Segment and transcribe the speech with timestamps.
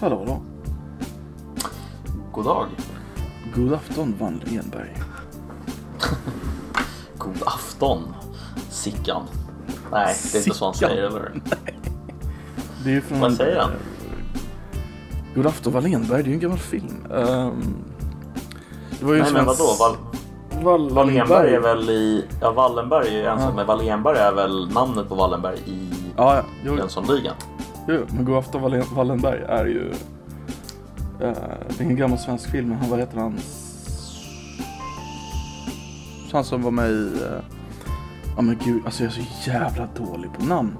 [0.00, 0.40] Hallå, hallå.
[2.32, 2.66] God dag.
[3.54, 4.96] God afton, Van Renberg.
[7.18, 8.14] God afton,
[8.70, 9.22] Sickan.
[9.92, 11.32] Nej, det är inte så han säger, eller?
[12.84, 13.20] Det är från...
[13.20, 13.70] Vad säger han?
[15.34, 16.22] God afton, Wallenberg.
[16.22, 17.06] Det är ju en gammal film.
[17.14, 17.74] Ehm,
[18.98, 19.64] det var ju Nej, men vadå?
[19.78, 19.96] Val
[20.64, 20.94] Wallenberg.
[20.94, 22.24] Wallenberg är väl i...
[22.40, 23.54] Ja, Wallenberg är ju en sak, Ja.
[23.56, 26.76] men Wallenberg är väl namnet på Wallenberg i Ja, ja.
[26.76, 27.34] Jönssonligan?
[27.88, 29.90] Jo, men God afton, Wallen, Wallenberg är ju...
[31.20, 31.32] eh,
[31.78, 32.68] det är en gammal svensk film.
[32.68, 33.38] men Han, vad heter han?
[36.32, 37.12] Han som var med i...
[37.22, 37.40] eh,
[38.36, 40.76] Ja men gud, alltså jag är så jävla dålig på namn.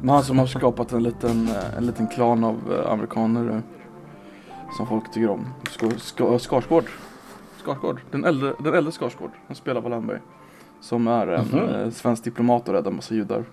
[0.00, 3.62] Men han som har skapat en liten, eh, en liten klan av amerikaner
[4.76, 5.46] som folk tycker om.
[5.70, 6.84] Ska, ska, Skarsgård.
[7.64, 8.00] Skarsgård.
[8.10, 9.30] Den äldre, den äldre Skarsgård.
[9.46, 10.18] Han spelar Wallenberg.
[10.80, 11.58] Som är en Mhm.
[11.68, 13.44] eh, svensk diplomat och räddar massa judar.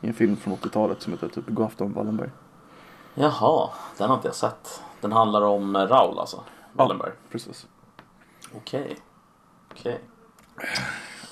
[0.00, 2.30] I en film från 80-talet som heter typ God afton Wallenberg.
[3.14, 4.82] Jaha, den har inte jag sett.
[5.00, 6.40] Den handlar om eh, Raul alltså?
[6.72, 7.10] Wallenberg?
[7.30, 7.66] Precis.
[8.56, 8.96] Okej.
[9.72, 10.00] Okej.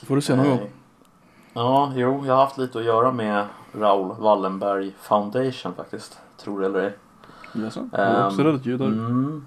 [0.06, 0.58] Får du se någon Nej.
[0.58, 0.70] gång.
[1.52, 6.18] Ja, jo, jag har haft lite att göra med Raul Wallenberg Foundation faktiskt.
[6.36, 6.96] Tror det eller ej.
[7.52, 7.88] Jaså?
[7.92, 8.86] Har du också Ehm, räddat judar?
[8.86, 9.46] Mm.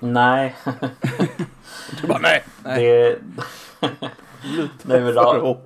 [0.00, 0.56] Nej,
[2.00, 2.44] Du bara nej.
[2.62, 3.18] det...
[4.82, 5.56] Nej men Raul...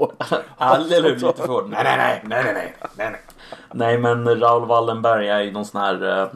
[0.58, 1.02] Eller?
[1.02, 3.20] Lite för nej, nej, nej, nej, nej, nej, nej, nej.
[3.72, 6.28] Nej men Raoul Wallenberg är ju någon sån här eh,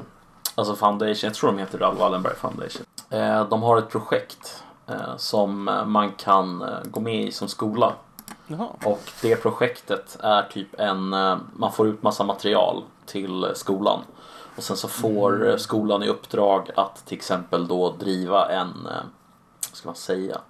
[0.59, 2.87] Alltså foundation, jag tror de heter Raoul Wallenberg Foundation.
[3.11, 7.93] Eh, de har ett projekt eh, som man kan eh, gå med i som skola.
[8.47, 8.69] Jaha.
[8.85, 14.01] Och det projektet är typ en, eh, man får ut massa material till skolan.
[14.57, 18.89] Och sen så får eh, skolan i uppdrag att till exempel då driva en,
[19.71, 20.41] vad ska man säga,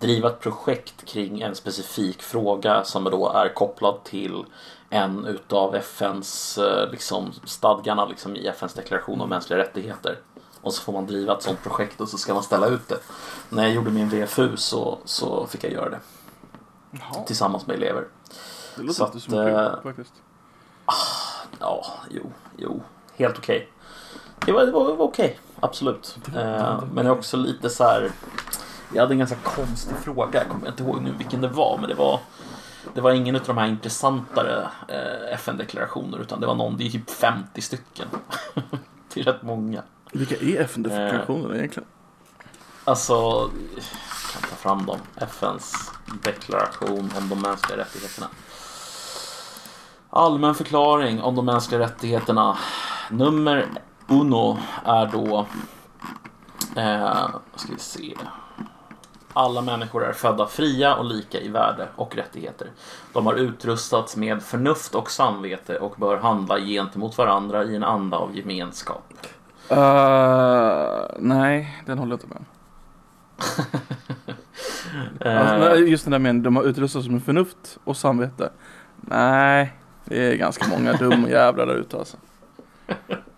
[0.00, 4.44] driva ett projekt kring en specifik fråga som då är kopplad till
[4.90, 10.18] en utav FNs eh, liksom, stadgarna liksom, i FNs deklaration om mänskliga rättigheter.
[10.60, 12.98] Och så får man driva ett sånt projekt och så ska man ställa ut det.
[13.48, 16.00] När jag gjorde min VFU så, så fick jag göra det
[16.90, 17.24] Jaha.
[17.26, 18.04] tillsammans med elever.
[18.76, 20.12] Det låter Så inte att, så mycket eh, faktiskt.
[21.60, 22.82] Ja, jo, jo,
[23.16, 23.68] helt okej.
[24.46, 26.16] Det var, det var, det var okej, absolut.
[26.36, 28.12] Eh, men det är också lite så här.
[28.94, 31.88] Jag hade en ganska konstig fråga, jag kommer inte ihåg nu vilken det var, men
[31.88, 32.20] det var
[32.94, 36.90] det var ingen av de här intressantare eh, FN-deklarationer utan det var någon, det är
[36.90, 38.08] typ 50 stycken.
[39.14, 39.82] det är rätt många.
[40.12, 41.88] Vilka är FN-definitionerna egentligen?
[42.84, 43.12] Alltså,
[44.34, 44.98] jag kan ta fram dem.
[45.16, 48.26] FNs deklaration om de mänskliga rättigheterna.
[50.10, 52.58] Allmän förklaring om de mänskliga rättigheterna.
[53.10, 53.66] Nummer
[54.08, 55.46] uno är då...
[56.76, 58.16] Eh, ska vi se.
[59.32, 62.70] Alla människor är födda fria och lika i värde och rättigheter.
[63.12, 68.16] De har utrustats med förnuft och samvete och bör handla gentemot varandra i en anda
[68.16, 69.12] av gemenskap.
[69.72, 69.78] Uh,
[71.18, 72.44] nej, den håller jag inte med.
[75.20, 78.50] Alltså, Eh, just den där med de har utrustats med förnuft och samvete.
[79.00, 79.72] Nej,
[80.04, 82.16] det är ganska många dumma jävlar där ute alltså.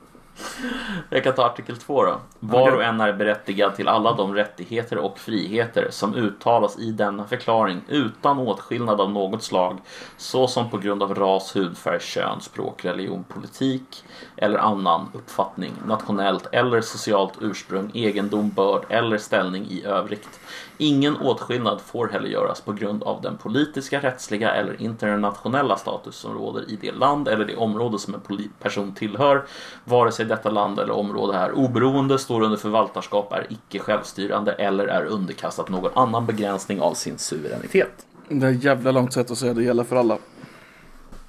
[1.10, 2.20] Jag kan ta artikel 2 då.
[2.38, 7.24] Var och en är berättigad till alla de rättigheter och friheter som uttalas i denna
[7.24, 9.78] förklaring utan åtskillnad av något slag
[10.16, 14.04] såsom på grund av ras, hudfärg, kön, språk, religion, politik
[14.36, 20.40] eller annan uppfattning, nationellt eller socialt ursprung, egendom, börd eller ställning i övrigt.
[20.82, 26.34] Ingen åtskillnad får heller göras på grund av den politiska, rättsliga eller internationella status som
[26.34, 29.44] råder i det land eller det område som en person tillhör,
[29.84, 34.86] vare sig detta land eller område är oberoende, står under förvaltarskap, är icke självstyrande eller
[34.86, 38.06] är underkastat någon annan begränsning av sin suveränitet.
[38.28, 40.18] Det är ett jävla långt sätt att säga det gäller för alla.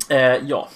[0.10, 0.70] Eh, ja.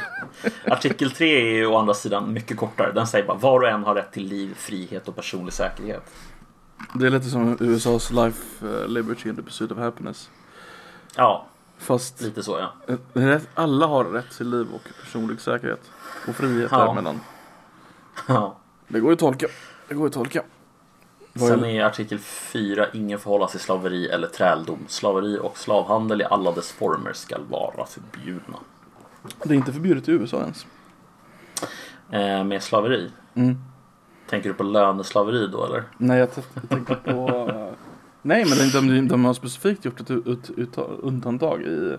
[0.64, 2.92] Artikel 3 är ju å andra sidan mycket kortare.
[2.92, 6.02] Den säger bara var och en har rätt till liv, frihet och personlig säkerhet.
[6.94, 10.30] Det är lite som USAs Life, uh, Liberty and the Pursuit of Happiness.
[11.16, 11.46] Ja,
[11.78, 12.94] Fast lite så ja.
[12.94, 15.90] eh, rätt- alla har rätt till liv och personlig säkerhet.
[16.28, 16.78] Och frihet Ja.
[16.78, 17.20] däremellan.
[18.28, 18.56] ja.
[18.88, 19.46] Det går ju att tolka.
[19.88, 20.42] Det går ju att tolka.
[21.32, 24.78] Vad Sen är- artikel 4 ingen får hållas i slaveri eller träldom.
[24.88, 28.58] Slaveri och slavhandel i alla dess former skall vara förbjudna.
[29.42, 30.66] Det är inte förbjudet i USA ens.
[32.10, 33.58] Eh, med slaveri, Mm.
[34.30, 35.84] Tänker du på löneslaveri då eller?
[35.98, 36.28] Nej, jag,
[36.68, 37.50] tänker på...
[38.22, 41.96] Nej, men de, de, de har specifikt gjort ett ut, ut, undantag i...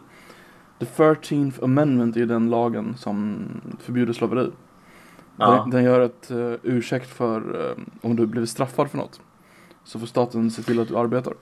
[0.79, 3.47] The 13th Amendment är ju den lagen som
[3.79, 4.51] förbjuder slaveri.
[5.37, 9.21] Ja, Den, den gör ett uh, ursäkt för eh, om du blivit straffad för något.
[9.83, 11.33] Så får staten se till att du arbetar.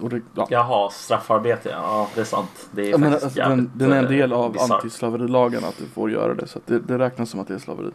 [0.00, 0.46] Och det, ja.
[0.50, 2.68] Jaha, straffarbete, ja det är sant.
[2.70, 4.70] Det är Ja, men alltså, den, den är en eh, del av bisarrt.
[4.70, 6.46] antislaverilagen att du får göra det.
[6.46, 7.90] Så det, det räknas som att det är slaveri.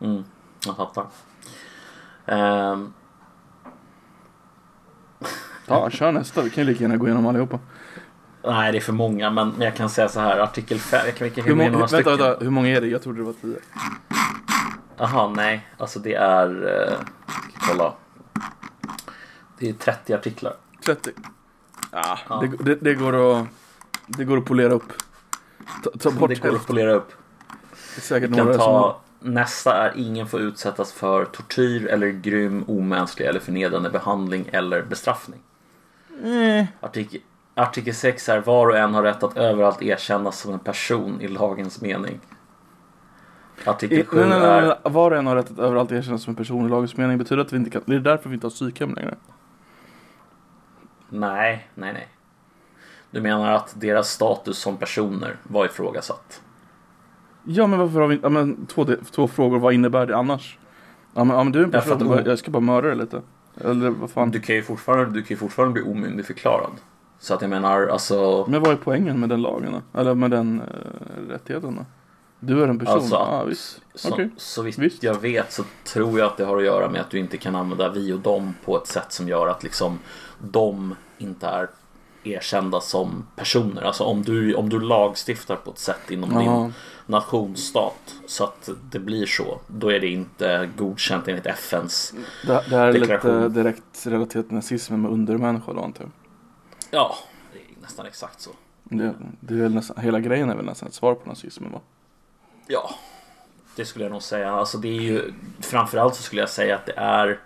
[0.00, 0.24] Mm.
[0.66, 1.06] Jag fattar.
[2.26, 2.92] Ehm,
[5.66, 6.42] Ja, kör nästa.
[6.42, 7.58] Vi kan ju lika gärna gå igenom allihopa.
[8.44, 10.38] nej, det är för många, men jag kan säga så här.
[10.38, 11.00] Artikel 5.
[11.06, 12.18] Jag kan, vi kan Hur, många, vänta, stycken.
[12.18, 12.86] vänta, hur många är det?
[12.86, 13.56] Jag trodde det var tio.
[14.96, 15.66] Jaha, nej.
[15.78, 16.48] Alltså det är...
[16.90, 16.98] Eh,
[17.68, 17.92] kolla.
[19.58, 20.54] Det är 30 artiklar.
[20.84, 21.10] 30.
[21.92, 22.36] Ja, Ja.
[22.40, 23.46] Det, det, det, går att,
[24.06, 24.92] det går att polera upp.
[25.84, 27.12] Ta, ta bort det går att polera upp.
[27.94, 33.26] Det är säkert några ta nästa är ingen får utsättas för tortyr eller grym, omänsklig
[33.26, 35.40] eller förnedrande behandling eller bestraffning.
[36.24, 36.66] Eh.
[36.80, 37.20] Artikel,
[37.54, 41.28] artikel 6 är var och en har rätt att överallt erkännas som en person i
[41.28, 42.20] lagens mening.
[43.64, 44.90] Artikel I, 7 nej, nej, nej, är...
[44.90, 47.18] Var och en har rätt att överallt erkännas som en person i lagens mening.
[47.18, 47.82] Betyder att vi inte kan...
[47.86, 49.14] Det är därför vi inte har psykhem längre.
[51.08, 52.08] Nej, nej, nej.
[53.10, 56.42] Du menar att deras status som personer var ifrågasatt?
[57.44, 58.26] Ja, men varför har vi inte...
[58.26, 59.58] Ja, men två, två frågor.
[59.58, 60.58] Vad innebär det annars?
[61.14, 61.92] Ja, men, ja, men du är en person.
[61.92, 63.22] att vad- Jag ska bara mörda dig lite.
[63.60, 64.30] Eller vad fan.
[64.30, 66.72] Du kan ju fortfarande, du kan ju fortfarande bli omyndigförklarad.
[67.18, 68.46] Så att jag menar, alltså...
[68.48, 70.00] Men vad är poängen med den lagen då?
[70.00, 71.84] Eller med den uh, rättigheten då?
[72.40, 72.94] Du är en person.
[72.94, 73.80] Alltså, ja, visst.
[73.94, 74.30] Så, Okej.
[74.36, 75.02] så vitt Visst.
[75.02, 77.56] jag vet så tror jag att det har att göra med att du inte kan
[77.56, 79.98] använda vi och dem på ett sätt som gör att liksom
[80.38, 81.68] de inte är
[82.24, 83.82] erkända som personer.
[83.82, 86.72] Alltså om du, om du lagstiftar på ett sätt inom din Jaha.
[87.12, 89.60] Nationsstat så att det blir så.
[89.66, 92.14] Då är det inte godkänt enligt FNs.
[92.46, 93.42] Det, det här är Deklaration.
[93.42, 96.10] lite direkt relaterat till nazismen med undermänniskor då antar jag.
[96.90, 97.16] Ja,
[97.52, 98.50] det är nästan exakt så.
[98.82, 101.80] Det, det är väl nästan, hela grejen är väl nästan ett svar på nazismen va?
[102.66, 102.90] Ja,
[103.76, 104.52] det skulle jag nog säga.
[104.52, 107.40] Alltså det är ju framförallt så skulle jag säga att det är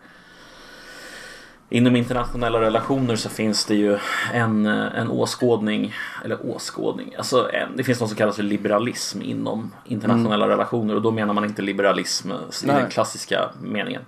[1.69, 3.99] Inom internationella relationer så finns det ju
[4.33, 9.73] en, en åskådning, eller åskådning, alltså en, det finns något som kallas för liberalism inom
[9.85, 14.03] internationella relationer och då menar man inte liberalism i den klassiska meningen.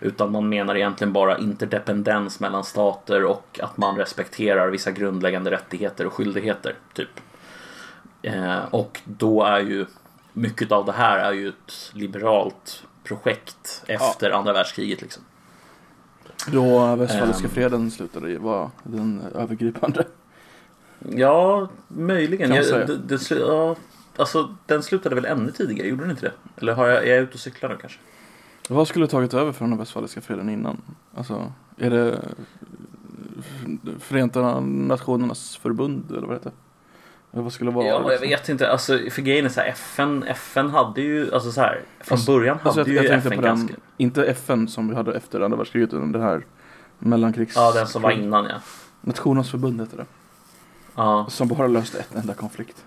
[0.00, 6.06] Utan man menar egentligen bara interdependens mellan stater och att man respekterar vissa grundläggande rättigheter
[6.06, 6.74] och skyldigheter.
[6.92, 7.20] Typ.
[8.22, 9.86] Eh, och då är ju
[10.32, 15.02] mycket av det här är ju ett liberalt projekt efter andra världskriget.
[15.02, 15.22] Liksom.
[16.52, 17.50] Då västfaliska Ehm.
[17.54, 20.04] freden slutade var den övergripande.
[21.08, 22.48] Ja, möjligen.
[22.48, 23.76] Kan Jag, det, det, ja,
[24.16, 26.32] alltså, den slutade väl ännu tidigare, gjorde den inte det?
[26.60, 27.98] Eller har jag, är jag ute och cyklar nu kanske?
[28.68, 30.80] Vad skulle tagit över från den västfaliska freden innan?
[31.14, 32.20] Alltså, är det
[33.98, 36.52] Förenta Nationernas förbund eller vad det heter?
[37.36, 37.86] Vad skulle det vara?
[37.86, 38.28] Ja, jag liksom?
[38.28, 38.70] vet inte.
[38.70, 42.32] Alltså, för grejen är så här, FN, FN hade ju, alltså så här, från Alltså-
[42.32, 43.74] början hade Alltså, jag, ju jag tänkte FN den, ganska...
[43.96, 46.46] inte FN som vi hade efter andra världskriget utan det här
[46.98, 47.52] mellankrigs...
[47.56, 48.54] Ja, den som var innan ja.
[49.00, 50.06] Nationernas förbund heter det.
[50.94, 51.26] ja.
[51.28, 52.84] Som bara löste ett enda konflikt.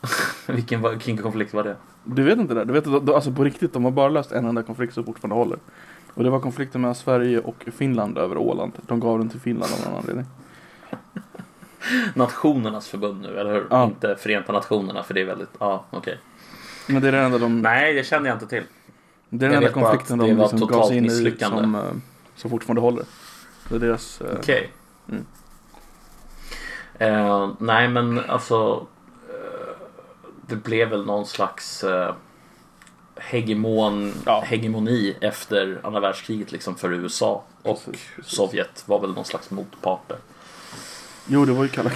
[0.46, 1.76] Vilken, vilken konflikt var det?
[2.04, 2.64] Du vet inte det?
[2.64, 5.04] Du vet, att de- alltså på riktigt, de har bara löst en enda konflikt som
[5.04, 5.58] fortfarande håller.
[6.14, 8.72] Och det var konflikten mellan Sverige och Finland över Åland.
[8.86, 10.26] De gav den till Finland av någon anledning.
[12.14, 13.66] Nationernas förbund nu, eller hur?
[13.70, 13.84] Ja.
[13.84, 16.18] Inte Förenta Nationerna, för det är väldigt, ja okej.
[16.86, 17.60] Men det är den enda de...
[17.62, 18.62] Nej, det kände jag inte till.
[19.28, 21.80] Det är den enda konflikten det de liksom gav totalt sig in i som, eh,
[22.36, 23.04] som fortfarande håller.
[23.68, 24.20] Det är deras...
[24.20, 24.70] eh, Okej.
[25.08, 25.26] Mm.
[26.98, 28.86] Eh, nej, men alltså.
[29.28, 29.70] Eh,
[30.46, 32.14] det blev väl någon slags eh,
[33.16, 34.42] hegemon, Ja.
[34.46, 37.44] hegemoni efter andra världskriget liksom för USA.
[37.62, 38.08] Och precis.
[38.24, 40.16] Sovjet var väl någon slags motparter.
[41.32, 41.90] Jo, det var ju kalla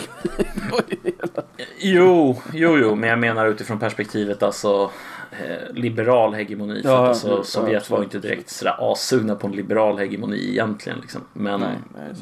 [1.79, 4.91] Jo, jo, jo, men jag menar utifrån perspektivet alltså
[5.31, 6.83] eh, liberal hegemoni.
[6.83, 9.99] För Ja, att alltså, ja, Sovjet absolut, var inte direkt sådär assugna på en liberal
[9.99, 10.99] hegemoni egentligen.
[11.01, 11.21] Liksom.
[11.33, 12.13] Men Nej, nej,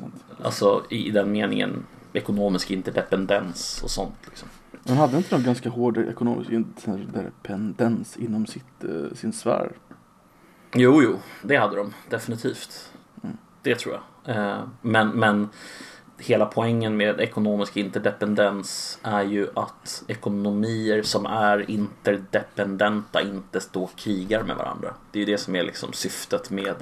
[0.43, 4.15] alltså i den meningen ekonomisk interdependens och sånt.
[4.27, 4.49] Liksom.
[4.85, 9.73] Men hade inte de ganska hård ekonomisk interdependens inom sitt, eh, sin sfär?
[10.75, 12.91] Jo, jo, det hade de definitivt.
[13.63, 14.37] Det tror jag.
[14.37, 15.49] Eh, Men, men
[16.19, 23.97] hela poängen med ekonomisk interdependens är ju att ekonomier som är interdependenta inte står och
[23.97, 24.95] krigar med varandra.
[25.11, 26.75] Det är ju det som är liksom syftet med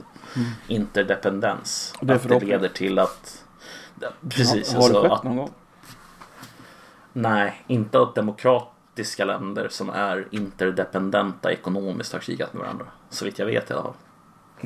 [0.69, 1.95] interdependens.
[2.01, 3.45] Och det att det leder till att
[4.29, 4.75] Precis.
[4.75, 5.51] Har, har det alltså skett att, någon gång?
[7.13, 12.87] nej, inte att demokratiska länder som är interdependenta ekonomiskt har krigat med varandra.
[13.09, 13.95] Så vitt jag vet i alla fall.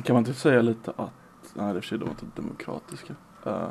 [0.03, 1.11] Kan man inte säga lite att...
[1.53, 3.15] Nej, det är för sig de inte demokratiska.
[3.47, 3.69] Uh,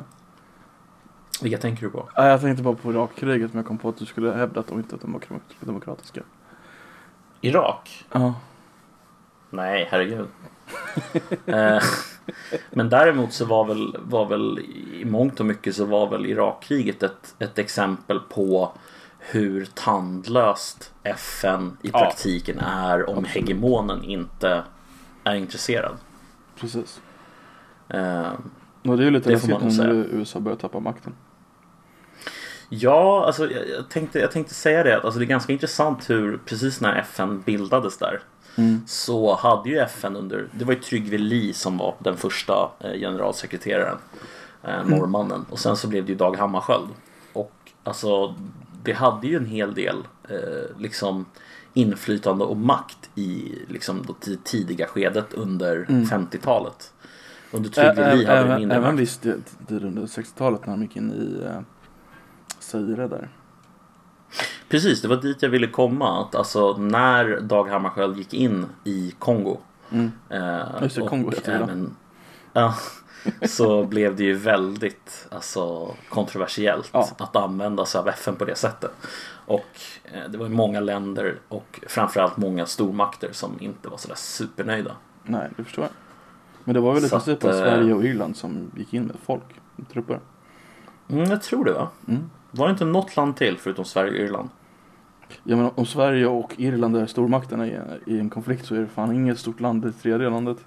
[1.41, 2.09] Vilka tänker du på?
[2.15, 4.77] jag tänkte bara på Irakkriget men jag kom på att du skulle hävda att de
[4.77, 6.21] inte demokra- demokratiska.
[7.41, 8.05] Irak?
[8.11, 8.33] Ja.
[9.49, 10.27] Nej, herregud.
[11.45, 11.81] Eh,
[12.71, 14.59] Men däremot så var väl, var väl
[14.93, 18.71] i mångt och mycket så var väl Irakkriget ett, ett exempel på
[19.19, 21.99] hur tandlöst FN i Ja.
[21.99, 23.27] praktiken är om Absolut.
[23.47, 24.63] hegemonen inte
[25.23, 25.95] är intresserad.
[26.59, 27.01] Precis.
[27.89, 28.31] Eh,
[28.87, 30.07] Och det är ju lite läskigt nu.
[30.11, 31.13] USA börjar tappa makten.
[32.69, 35.01] Ja, alltså jag, jag, tänkte, jag tänkte säga det.
[35.01, 38.19] Alltså, det är ganska intressant hur precis när FN bildades där
[38.57, 38.81] Mm.
[38.87, 42.91] så hade ju FN under, det var ju Trygve Lie som var den första eh,
[42.99, 43.97] generalsekreteraren,
[44.63, 45.45] eh, norrmannen.
[45.49, 46.87] Och sen så blev det ju Dag Hammarskjöld.
[47.33, 47.51] Och
[47.83, 48.35] alltså
[48.83, 49.97] det hade ju en hel del
[50.29, 51.25] eh, liksom
[51.73, 56.93] inflytande och makt i liksom det tidiga skedet under 50-talet.
[57.51, 59.01] Under Trygve Lie hade det även, mindre även makt.
[59.01, 61.43] visst det- tid under 60-talet när han gick in i
[62.65, 63.29] Zaire där.
[64.69, 66.21] Precis, det var dit jag ville komma.
[66.21, 69.57] Att alltså när Dag Hammarskjöld gick in i Kongo.
[69.91, 70.11] Mm.
[70.29, 71.95] Eh, Just det, Kongo även-
[72.53, 72.75] ja,
[73.47, 77.07] så blev det ju väldigt alltså, kontroversiellt Ja.
[77.17, 78.91] att använda sig av FN på det sättet.
[79.47, 84.15] Och eh, det var ju många länder och framförallt många stormakter som inte var sådär
[84.15, 84.91] supernöjda.
[85.23, 85.91] Nej, det förstår jag.
[86.63, 89.03] Men det var väl i princip att, bara eh, Sverige och Irland som gick in
[89.03, 89.43] med folk,
[89.93, 90.19] trupper.
[91.07, 91.87] Mm, jag tror det va?
[92.07, 92.29] Mm.
[92.55, 94.49] Var det inte något land till förutom Sverige och Irland?
[95.43, 98.87] Ja men om Sverige och Irland är stormakterna i, i en konflikt så är det
[98.87, 100.57] fan inget stort land i tredje landet.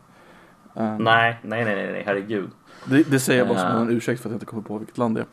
[0.77, 2.51] Eh, Nej, nej, nej, nej, herregud.
[2.85, 3.81] Det, det säger jag bara som Eh.
[3.81, 5.27] en ursäkt för att jag inte kommer på vilket land det är.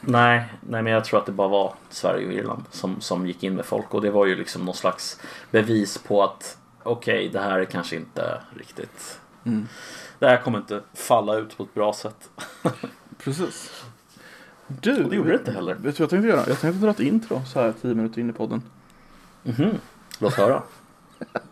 [0.00, 3.42] Nej, nej, men jag tror att det bara var Sverige och Irland som, som gick
[3.42, 7.40] in med folk och det var ju liksom någon slags bevis på att okej, det
[7.40, 9.20] här är kanske inte riktigt.
[9.44, 9.68] Mm.
[10.18, 12.30] Det här kommer inte falla ut på ett bra sätt.
[13.24, 13.84] Precis.
[14.68, 15.74] Du, Och det gjorde det inte heller.
[15.74, 16.44] Vet du vad jag tänkte göra?
[16.48, 18.62] Jag tänkte dra ett intro så här tio minuter in i podden.
[19.42, 19.70] Mhm,
[20.18, 20.62] låt höra.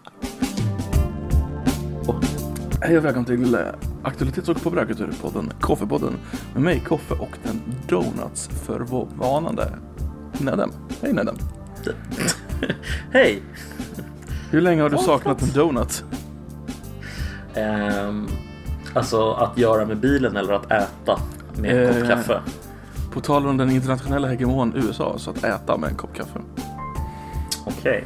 [2.82, 3.60] Hej och välkommen till eh,
[4.02, 6.12] Aktualitets och populärkulturpodden Koffepodden
[6.54, 9.78] med mig Koffe och den donuts förvånande
[10.38, 10.70] Nedem.
[11.02, 11.36] Hej Nedem.
[13.12, 13.42] Hej!
[14.50, 16.04] Hur länge har du saknat en donut?
[17.54, 18.26] Ehm,
[18.94, 21.20] alltså att göra med bilen eller att äta
[21.56, 22.40] med en kopp Eh, kaffe.
[23.16, 26.40] På tal om den internationella hegemon USA, så att äta med en kopp kaffe.
[27.64, 28.04] Okej.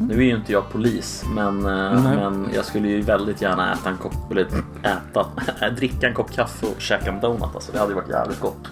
[0.00, 2.02] Nu är ju inte jag polis men, eh, Mm.
[2.02, 4.46] Men jag skulle ju väldigt gärna äta en kopp, eller
[4.82, 5.26] äta,
[5.76, 7.42] dricka en kopp kaffe och käka en donut.
[7.42, 8.68] Alltså, det hade ju varit jävligt gott.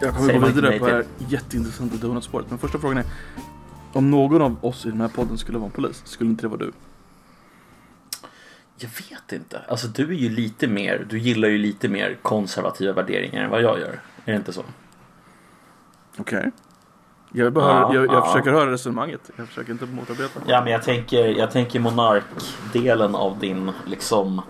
[0.00, 2.46] Jag kommer Säger gå vidare på det här jätteintressanta donutspåret.
[2.48, 3.04] Men första frågan är,
[3.92, 6.48] om någon av oss i den här podden skulle vara en polis, skulle inte det
[6.48, 6.72] vara du?
[8.76, 9.60] Jag vet inte.
[9.68, 13.62] Alltså du är ju lite mer, du gillar ju lite mer konservativa värderingar än vad
[13.62, 14.00] jag gör.
[14.28, 14.64] Är det inte så?
[16.18, 16.50] Okej.
[17.32, 18.24] Jag, bara Ja, jag, jag ja.
[18.26, 19.30] försöker höra resonemanget.
[19.36, 20.40] Jag försöker inte motarbeta.
[20.46, 24.42] Ja men jag tänker, jag tänker monarkdelen av din liksom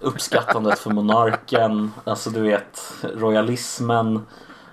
[0.00, 1.92] uppskattandet för monarken.
[2.04, 2.80] Alltså du vet
[3.14, 4.26] royalismen.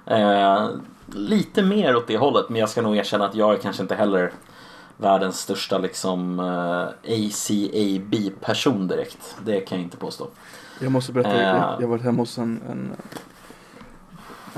[0.05, 0.69] Eh,
[1.13, 2.49] lite mer åt det hållet.
[2.49, 4.31] Men jag ska nog erkänna att jag är kanske inte heller
[4.97, 9.37] världens största liksom eh, ACAB-person direkt.
[9.45, 10.27] Det kan jag inte påstå.
[10.79, 11.47] Jag måste berätta, Eh.
[11.47, 12.91] jag, jag var hemma hos en, en,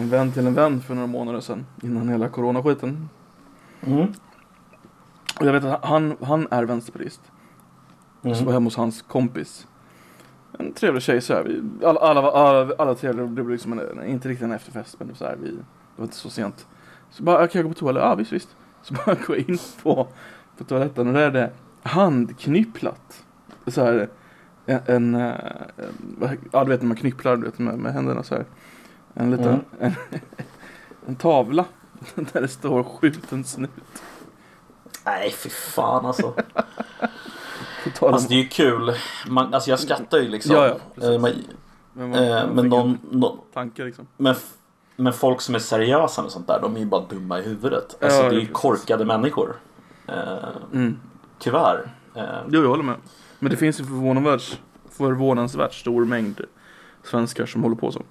[0.02, 1.66] en vän till en vän för några månader sedan.
[1.84, 3.10] Innan hela coronaskiten.
[3.82, 4.08] Mm.
[5.40, 7.22] Och jag vet att han, han är vänsterpartist.
[8.22, 8.54] Så var Mm.
[8.54, 9.68] hemma hos hans kompis.
[10.60, 11.44] En trevlig tjej så här.
[11.44, 13.26] Vi, alla, alla, alla, alla trevliga.
[13.26, 15.58] Det blev liksom en, inte riktigt en efterfest men så här, vi, det
[15.96, 16.68] var inte så sent.
[17.10, 17.90] Så bara, kan jag gå på toa?
[17.90, 18.56] Eller, Ja visst visst.
[18.82, 20.08] Så bara går jag in på,
[20.58, 21.52] på toaletten och där är det
[21.84, 23.24] handknypplat.
[23.68, 24.10] Så här,
[24.66, 25.36] en, en, eh,
[26.22, 28.46] en ja du vet när man knypplar du vet, med, med händerna så här.
[29.14, 29.64] En liten, Mm.
[29.80, 29.94] en,
[31.08, 31.66] en tavla.
[32.16, 33.70] Där det står skjuten snut.
[35.06, 36.34] Nej fy fan alltså.
[38.02, 38.92] Alltså det är ju kul.
[39.28, 40.56] Man, alltså jag skrattar ju liksom.
[40.56, 41.10] Ja, ja, precis.
[41.10, 41.32] Eh, man,
[41.94, 42.68] men man- eh, man men
[43.12, 44.08] någon, tanke liksom.
[44.18, 44.36] Men,
[44.96, 47.96] men folk som är seriösa med sånt där, de är ju bara dumma i huvudet.
[48.00, 48.54] Ja, Alltså det är ju precis.
[48.54, 49.56] korkade människor.
[50.08, 50.38] Eh,
[50.74, 51.00] Mm.
[51.40, 51.92] tyvärr.
[52.16, 52.96] Eh, Jo, jag håller med.
[53.40, 56.42] Men det finns ju förvånansvärt, förvånansvärt stor mängd
[57.04, 58.02] svenskar som håller på så.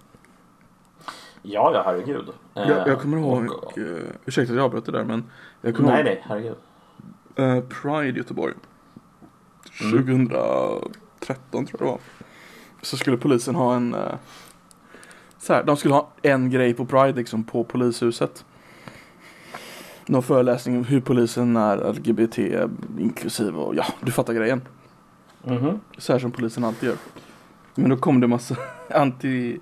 [1.42, 2.28] Ja, ja, herregud.
[2.54, 5.24] Eh, Jag, jag kommer ihåg, och- uh, ursäkta att jag avbröt det där men
[5.60, 6.56] jag kommer Nej, ihåg nej, herregud.
[7.36, 8.54] eh, Pride Göteborg.
[9.82, 10.28] Mm.
[10.28, 11.98] 2013 tror jag det var.
[12.82, 14.00] Så skulle polisen ha en, uh,
[15.38, 18.44] så här, de skulle ha en grej på Pride liksom på polishuset.
[20.06, 22.38] Någon föreläsning om hur polisen är LGBT
[22.98, 24.62] inklusive och ja, du fattar grejen.
[25.44, 25.80] Mhm.
[25.98, 26.98] Så här som polisen alltid gör.
[27.74, 28.56] Men då kom det massa
[28.90, 29.58] anti,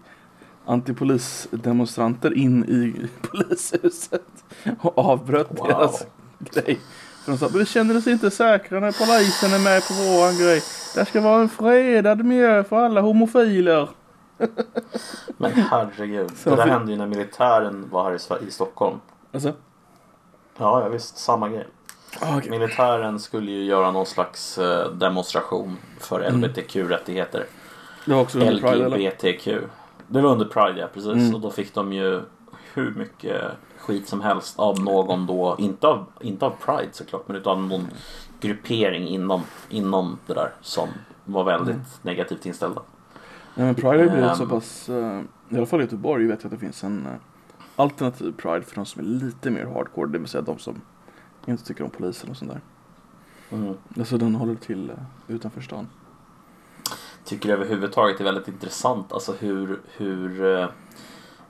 [0.68, 4.22] antipolisdemonstranter in i polishuset
[4.80, 5.66] och avbröt Wow.
[5.68, 6.06] deras
[6.38, 6.78] grej.
[7.24, 10.62] För de sa, vi känner oss inte säkra när polisen är med på våran grej.
[10.94, 13.88] Det ska vara en fredad miljö för alla homofiler.
[15.36, 16.30] Men herregud.
[16.36, 19.00] Så det där fi- hände ju när militären var här i, Stockholm.
[19.32, 19.52] Alltså,
[20.58, 21.18] Ja, ja visst.
[21.18, 21.66] Samma grej.
[22.20, 22.50] Ah, okej.
[22.50, 26.40] Militären skulle ju göra någon slags eh, demonstration för Mm.
[26.44, 27.46] LBTQ-rättigheter.
[28.04, 28.96] Det var också under Pride eller?
[28.98, 29.48] LGBTQ.
[30.08, 31.12] Det var under Pride ja, precis.
[31.12, 31.34] Mm.
[31.34, 32.20] Och då fick de ju
[32.74, 33.42] hur mycket
[33.78, 37.86] skit som helst av någon då, inte av, inte av Pride såklart, men utav någon
[38.40, 40.88] gruppering inom, inom det där som
[41.24, 41.86] var väldigt Mm.
[42.02, 42.82] negativt inställda.
[43.54, 44.36] Nej men Pride har ju blivit Ehm.
[44.36, 47.12] så pass, eh, i alla fall i Göteborg vet jag att det finns en eh,
[47.76, 50.80] alternativ Pride för de som är lite mer hardcore, det vill säga de som
[51.46, 52.60] inte tycker om polisen och sånt där.
[53.50, 53.74] Mm.
[53.98, 54.96] Alltså den håller till eh,
[55.34, 55.88] utanför stan.
[57.24, 60.68] Tycker överhuvudtaget är väldigt intressant alltså hur, hur eh,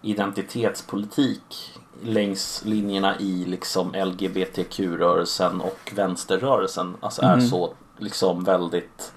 [0.02, 7.48] identitetspolitik längs linjerna i liksom LGBTQ-rörelsen och vänsterrörelsen alltså är Mhm.
[7.48, 9.12] så liksom väldigt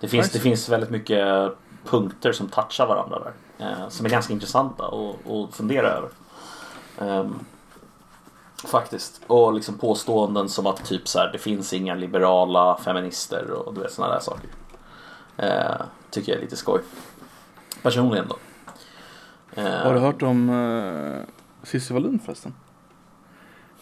[0.00, 1.52] det finns, det finns väldigt mycket
[1.84, 3.32] punkter som touchar varandra där
[3.66, 6.08] eh, som är ganska intressanta att att fundera över.
[6.98, 7.38] Ehm,
[8.64, 9.20] faktiskt.
[9.26, 13.80] Och liksom påståenden som att typ så här, det finns inga liberala feminister och du
[13.80, 14.50] vet sådana där saker.
[15.42, 16.80] Eh, tycker jag är lite skoj.
[17.82, 18.36] Personligen då.
[19.54, 21.22] Eh, Har du hört om uh,
[21.62, 22.54] Cissi Wallin förresten?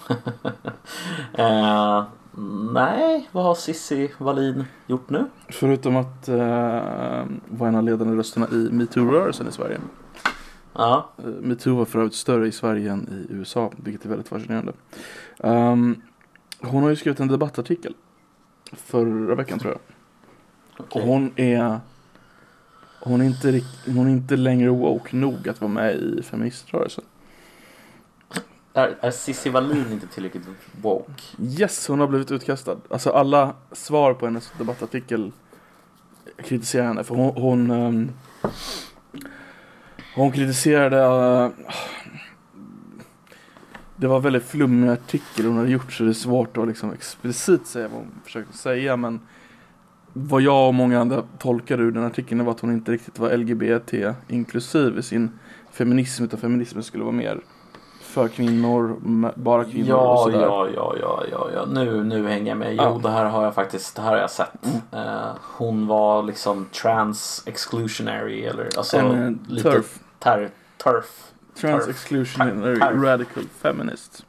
[1.33, 2.05] eh,
[2.73, 5.27] nej, vad har Sissi Wallin gjort nu?
[5.49, 6.37] Förutom att uh,
[7.49, 9.81] vara en av ledande rösterna i metoo-rörelsen i Sverige.
[10.73, 14.29] Ja, Uh, metoo var för övrigt större i Sverige än i USA, vilket är väldigt
[14.29, 14.73] fascinerande.
[15.39, 16.03] Ehm,
[16.61, 17.95] hon har ju skrivit en debattartikel
[18.73, 19.81] förra veckan tror jag.
[20.81, 21.03] Okej.
[21.03, 21.81] Och hon är
[23.03, 27.05] hon är, inte, hon är inte längre woke nog att vara med i feministrörelsen.
[28.73, 30.43] Är, är Cissi Wallin inte tillräckligt
[30.83, 31.23] woke?
[31.39, 32.77] Yes, hon har blivit utkastad.
[32.91, 35.33] Alltså alla svar på hennes debattartikel
[36.37, 37.05] kritiserar henne.
[37.05, 38.11] För hon, hon, ehm,
[40.15, 40.97] hon kritiserade...
[41.03, 41.51] eh,
[43.97, 46.93] det var en väldigt flummig artikel hon hade gjort så det är svårt att liksom
[46.93, 48.97] explicit säga vad hon försökte säga.
[48.97, 49.21] Men
[50.13, 53.37] vad jag och många andra tolkade ur den artikeln var att hon inte riktigt var
[53.37, 53.93] LGBT
[54.29, 55.39] inklusiv i sin
[55.73, 56.25] feminism.
[56.25, 57.41] Utan feminismen skulle vara mer
[58.03, 58.97] för kvinnor,
[59.37, 60.41] bara kvinnor och Ja, sådär.
[60.41, 61.65] ja, ja, ja, ja, ja.
[61.73, 62.75] Nu, nu hänger jag med.
[62.75, 63.01] Jo, Ja.
[63.03, 64.51] det här har jag faktiskt, det här har jag sett.
[64.93, 69.99] Eh, hon var liksom trans exclusionary eller alltså En eh, lite turf.
[70.19, 70.51] Ter,
[70.85, 71.33] turf.
[71.61, 71.97] Trans Turf.
[71.97, 73.03] exclusionary Turf.
[73.05, 74.25] radical feminist.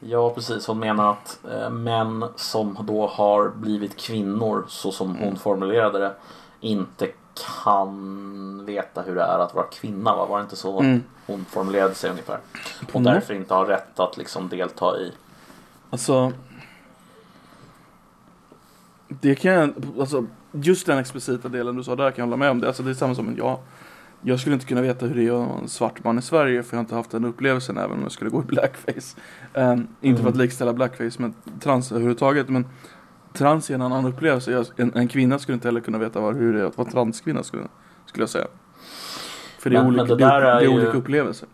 [0.00, 0.66] Ja, precis.
[0.66, 5.36] Hon menar att eh, män som då har blivit kvinnor, så som hon Mm.
[5.36, 6.14] formulerade det,
[6.60, 7.08] inte
[7.64, 10.16] kan veta hur det är att vara kvinna.
[10.16, 10.26] Va?
[10.26, 11.02] Var det inte så Mm.
[11.26, 12.38] hon formulerade sig ungefär?
[12.82, 13.02] Och Mm.
[13.14, 15.12] därför inte har rätt att liksom delta i.
[15.90, 16.32] Alltså.
[19.08, 22.50] Det kan jag, alltså just den explicita delen du sa där kan jag hålla med
[22.50, 22.66] om det.
[22.66, 23.58] Alltså det är samma som jag.
[24.22, 26.62] Jag skulle inte kunna veta hur det är att vara en svart man i Sverige
[26.62, 29.16] för jag har inte haft den upplevelsen även om jag skulle gå i blackface.
[29.54, 30.44] Ehm, inte för att Mm.
[30.44, 32.66] likställa blackface med trans överhuvudtaget men
[33.32, 34.50] trans är en annan upplevelse.
[34.52, 36.90] Jag, en, en kvinna skulle inte heller kunna veta vad, hur det är att vara
[36.90, 37.62] transkvinna skulle,
[38.06, 38.46] skulle jag säga.
[39.58, 41.48] För det är, Men- olika, men det det det är ju- olika upplevelser.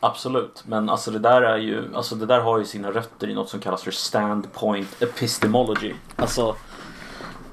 [0.00, 3.34] Absolut, men alltså det där är ju, alltså det där har ju sina rötter i
[3.34, 5.94] något som kallas för standpoint epistemology.
[6.16, 6.56] Alltså,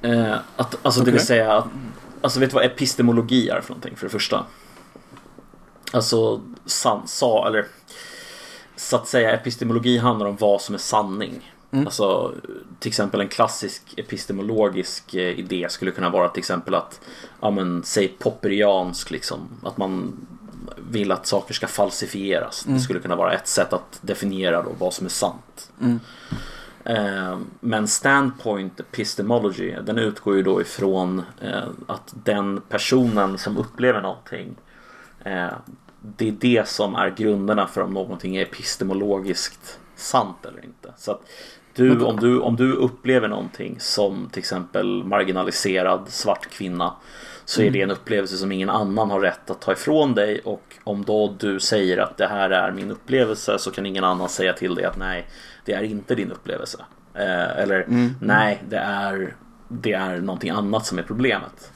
[0.01, 1.11] eh, att, alltså det Okej.
[1.13, 1.65] vill säga, att,
[2.21, 4.45] alltså vet du vad epistemologi är för någonting för det första?
[5.91, 7.65] Alltså sansa, eller
[8.75, 11.53] så att säga epistemologi handlar om vad som är sanning.
[11.71, 11.87] Mm.
[11.87, 12.33] Alltså
[12.79, 16.99] till exempel en klassisk epistemologisk eh, idé skulle kunna vara till exempel att,
[17.41, 20.13] ja men säg popperiansk liksom, att man
[20.77, 22.65] vill att saker ska falsifieras.
[22.65, 22.77] Mm.
[22.77, 25.71] Det skulle kunna vara ett sätt att definiera då vad som är sant.
[25.81, 25.99] Mm.
[26.87, 34.01] Eh, Men standpoint epistemology, den utgår ju då ifrån eh, att den personen som upplever
[34.01, 34.55] någonting
[35.23, 35.53] eh,
[36.01, 40.93] det är det som är grunderna för om någonting är epistemologiskt sant eller inte.
[40.97, 41.21] Så att
[41.75, 46.93] du, om, du, om du upplever någonting som till exempel marginaliserad svart kvinna
[47.45, 50.75] så är det en upplevelse som ingen annan har rätt att ta ifrån dig och
[50.83, 54.53] om då du säger att det här är min upplevelse så kan ingen annan säga
[54.53, 55.27] till dig att nej,
[55.67, 56.85] det är inte din upplevelse.
[57.13, 58.09] Eh, eller Mm.
[58.21, 59.35] nej, det är,
[59.67, 61.71] det är någonting annat som är problemet.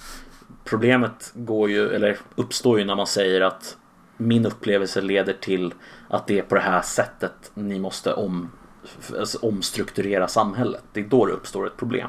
[0.63, 3.77] Problemet går ju, eller uppstår ju när man säger att
[4.17, 5.73] min upplevelse leder till
[6.09, 8.51] att det är på det här sättet ni måste om,
[9.19, 10.83] alltså omstrukturera samhället.
[10.93, 12.07] Det är då det uppstår ett problem.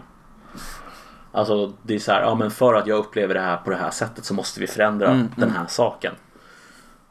[1.33, 3.77] Alltså det är så här, ja men för att jag upplever det här på det
[3.77, 5.57] här sättet så måste vi förändra Mm, den mm.
[5.57, 6.12] här saken.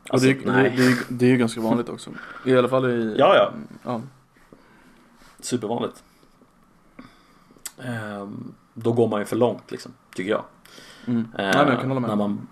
[0.03, 0.73] Och Alltså, det, det, nej.
[0.77, 2.09] det, är- det är ju ganska vanligt också.
[2.45, 3.15] I alla fall i...
[3.19, 3.51] Ja, ja.
[3.83, 4.01] ja.
[5.41, 6.03] Supervanligt.
[7.83, 10.43] Ehm, då går man ju för långt liksom, tycker jag.
[11.05, 11.27] Mm.
[11.37, 12.01] Eh, Nej, jag.
[12.01, 12.47] När man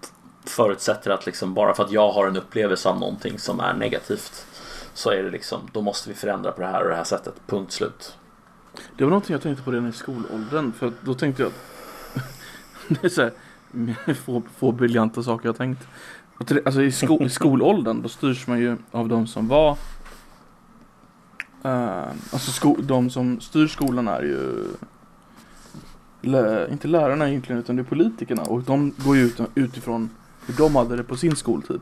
[0.46, 4.46] förutsätter att liksom bara för att jag har en upplevelse av någonting som är negativt
[4.94, 7.34] så är det liksom, då måste vi förändra på det här och det här sättet.
[7.48, 8.18] Punkt slut.
[8.98, 10.72] Det var någonting jag tänkte på redan i skolåldern.
[10.72, 11.52] För då tänkte jag
[12.88, 13.34] det är så här,
[14.14, 15.88] få, få briljanta saker jag tänkt.
[16.66, 19.78] Alltså i, sko, i skolåldern då styrs man ju av de som var
[21.64, 24.64] eh, Alltså sko, de som styr skolan är ju
[26.72, 30.10] Inte lärarna egentligen utan det är politikerna och de går ju ut, utifrån
[30.48, 31.82] hur de hade det på sin skoltid.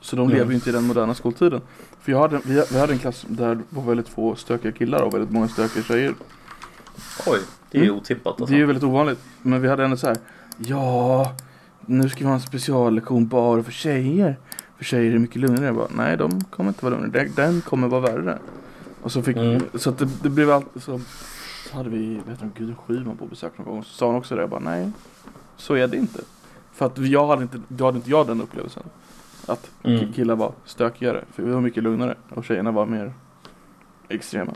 [0.00, 0.36] Så de Mm.
[0.36, 1.60] lever ju inte i den moderna skoltiden.
[2.00, 5.02] För jag hade, vi, vi hade en klass där det var väldigt få stökiga killar
[5.02, 6.14] och väldigt många stökiga tjejer.
[7.26, 7.38] Oj,
[7.70, 8.00] det är ju Mm.
[8.00, 8.46] otippat alltså.
[8.46, 9.18] Det är ju väldigt ovanligt.
[9.42, 10.16] Men vi hade ändå så här.
[10.58, 11.32] Ja,
[11.86, 14.38] nu ska vi ha en speciallektion bara för tjejer.
[14.76, 15.64] För tjejer är mycket lugnare.
[15.66, 17.10] Jag bara, nej, de kommer inte vara lugnare.
[17.24, 18.38] Den- Den kommer vara värre.
[19.02, 19.62] Och så fick, Mm.
[19.74, 21.00] så att det, det blev alltid så.
[21.70, 23.84] Så hade vi, vet du, Gudrun Schyman på besök någon gång.
[23.84, 24.40] Så sa hon också det.
[24.40, 24.90] Jag bara, nej,
[25.56, 26.20] så är det inte.
[26.72, 28.82] För att jag hade inte, då hade inte jag den upplevelsen.
[29.46, 29.98] Att Mm.
[30.00, 31.24] ki- killar var stökigare.
[31.32, 32.14] För vi var mycket lugnare.
[32.34, 33.12] Och tjejerna var mer
[34.08, 34.52] extrema.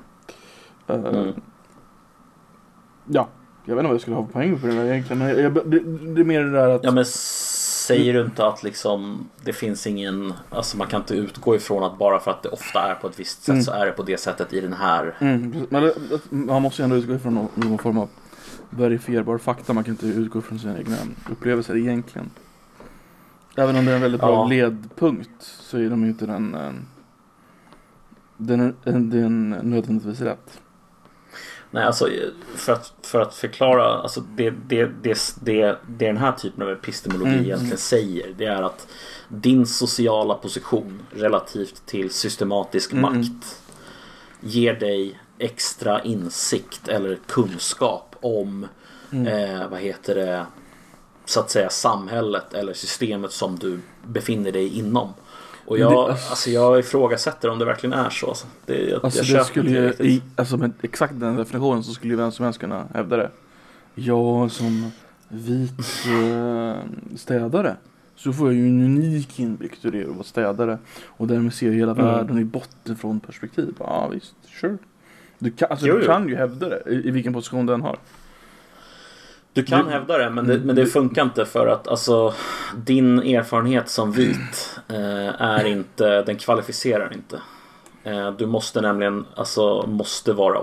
[0.86, 1.32] Eh, Mm.
[3.06, 3.28] Ja,
[3.64, 5.22] jag vet inte vad jag skulle ha för poäng för det där egentligen.
[5.22, 5.78] Jag, jag, det,
[6.14, 6.84] det är mer det där att...
[6.84, 7.04] Ja men
[7.86, 11.98] säger du inte att liksom det finns ingen, alltså man kan inte utgå ifrån att
[11.98, 13.62] bara för att det ofta är på ett visst sätt Mm.
[13.64, 15.16] så är det på det sättet i den här.
[15.18, 15.94] Mm, men det,
[16.30, 18.08] man måste ju ändå utgå ifrån någon, någon form av
[18.70, 19.72] verifierbar fakta.
[19.72, 20.96] Man kan inte utgå från sina egna
[21.30, 22.30] upplevelser egentligen.
[23.56, 24.46] Även om det är en väldigt bra Ja.
[24.46, 26.54] ledpunkt så är de ju inte den...
[26.54, 26.70] eh,
[28.36, 30.60] Den den är nödvändigtvis rätt.
[31.74, 32.08] Nej alltså
[32.56, 36.70] för att, för att förklara, alltså det, det, det, det, det den här typen av
[36.70, 37.44] epistemologi Mm.
[37.44, 38.86] egentligen säger det är att
[39.28, 43.02] din sociala position relativt till systematisk Mm.
[43.02, 43.62] makt
[44.40, 48.66] ger dig extra insikt eller kunskap om
[49.10, 49.26] Mm.
[49.26, 50.46] eh, vad heter det
[51.24, 55.14] så att säga samhället eller systemet som du befinner dig inom.
[55.66, 58.28] Och jag, Det- alltså jag ifrågasätter om det verkligen är så.
[58.28, 58.46] Alltså.
[58.66, 62.12] Det, jag, Alltså jag köper skulle ju, i, alltså med exakt den definitionen så skulle
[62.12, 63.30] ju vem som helst kunna hävda det.
[63.94, 64.90] Jag som
[65.28, 65.72] vit
[66.06, 66.76] eh,
[67.16, 67.76] städare
[68.16, 70.78] så får jag ju en unik inblick i det att vara städare.
[71.06, 72.04] Och därmed ser jag hela Mm.
[72.06, 73.74] världen i botten från perspektiv.
[73.78, 74.78] Ja visst, sure.
[75.38, 77.98] Du kan, alltså, Jo, du kan ju hävda det i, i vilken position den har.
[79.54, 82.34] Du kan Det- hävda det men, det men det funkar inte för att alltså
[82.76, 87.40] din erfarenhet som vit eh, är inte, den kvalificerar inte.
[88.04, 90.60] Eh, du måste nämligen, alltså måste vara,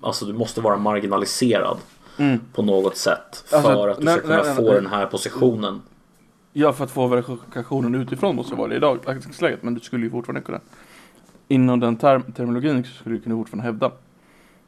[0.00, 1.76] alltså du måste vara marginaliserad
[2.18, 2.40] Mm.
[2.52, 4.74] på något sätt för Alltså, att du nej, ska kunna nej, få nej.
[4.74, 5.82] den här positionen.
[6.52, 9.62] Ja, för att få verifikationen utifrån måste vara det i dagsläget.
[9.62, 10.60] Men du skulle ju fortfarande kunna
[11.48, 13.90] inom den term terminologin skulle du kunna fortfarande hävda.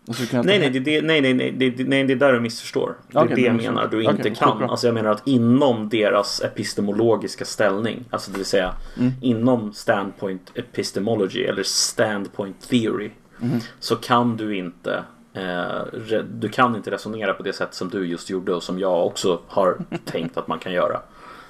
[0.08, 2.94] Alltså, Nej, nej, det, nej, nej, nej, det, nej, det är där du missförstår.
[3.08, 4.62] Det är det jag menar du okej, inte kan.
[4.62, 9.12] Alltså jag menar att inom deras epistemologiska ställning, alltså det vill säga Mm.
[9.20, 13.60] inom standpoint epistemology eller standpoint theory, Mhm.
[13.80, 18.30] så kan du inte eh, du kan inte resonera på det sätt som du just
[18.30, 21.00] gjorde och som jag också har tänkt att man kan göra.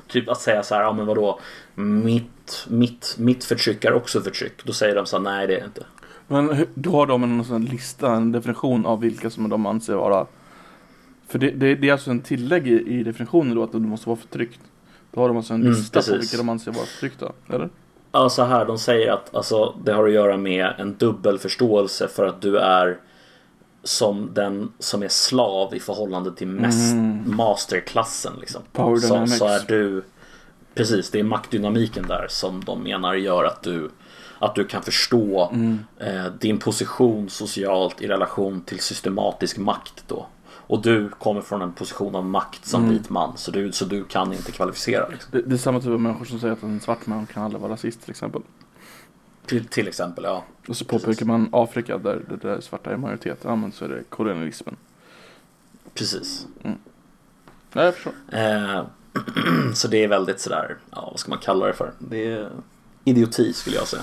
[0.09, 1.41] Typ att säga så här, ja men vadå,
[1.75, 4.65] mitt, mitt, mitt förtryck är också förtryck.
[4.65, 5.83] Då säger de så här, nej det är det inte.
[6.29, 10.27] Men då har de en sån lista, en definition av vilka som de anser vara
[11.29, 14.09] För det, det, det är alltså en tillägg i, i definitionen då att du måste
[14.09, 14.61] vara förtryckt
[15.11, 16.23] Då har de alltså en Mm, lista på precis.
[16.23, 17.69] vilka de anser vara förtryckta, eller?
[18.13, 22.09] Ja, så här, de säger att alltså, det har att göra med en dubbel förståelse
[22.09, 22.99] för att du är
[23.83, 27.37] som den som är slav i förhållande till mest Mm.
[27.37, 28.33] masterklassen.
[28.41, 28.63] Liksom.
[28.75, 30.03] Så, så är du
[30.75, 33.91] Precis, det är maktdynamiken där som de menar gör att du
[34.39, 35.79] att du kan förstå Mm.
[35.99, 40.27] eh, din position socialt i relation till systematisk makt då.
[40.69, 42.93] Och du kommer från en position av makt som Mm.
[42.95, 45.09] vit man så du, så du kan inte kvalificera.
[45.09, 45.31] Liksom.
[45.33, 47.61] Det, det är samma typ av människor som säger att en svart man kan aldrig
[47.63, 48.43] vara rasist till exempel
[49.47, 50.45] Till, till exempel, ja.
[50.69, 53.89] Och så påpekar man Afrika där det där svarta är majoritet, ja men så är
[53.89, 54.77] det kolonialismen
[55.95, 56.47] Precis.
[57.73, 58.85] Nej jag förstår Eh,
[59.75, 61.93] så det är väldigt sådär, ja vad ska man kalla det för?
[61.99, 62.51] Det är
[63.07, 64.03] idioti skulle jag säga.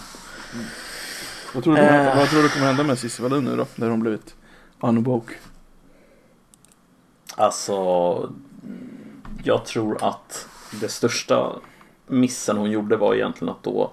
[1.53, 2.17] Vad tror du kommer, Eh.
[2.17, 3.65] vad tror du kommer hända med Cissi Wallin nu då?
[3.75, 4.35] När hon blivit
[4.79, 5.33] unwoke?
[7.35, 7.73] Alltså,
[9.43, 10.47] jag tror att
[10.81, 11.51] det största
[12.07, 13.91] missen hon gjorde var egentligen att då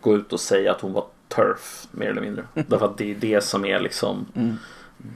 [0.00, 2.44] gå ut och säga att hon var turf mer eller mindre.
[2.54, 4.56] Därför att det är det som är liksom Mm.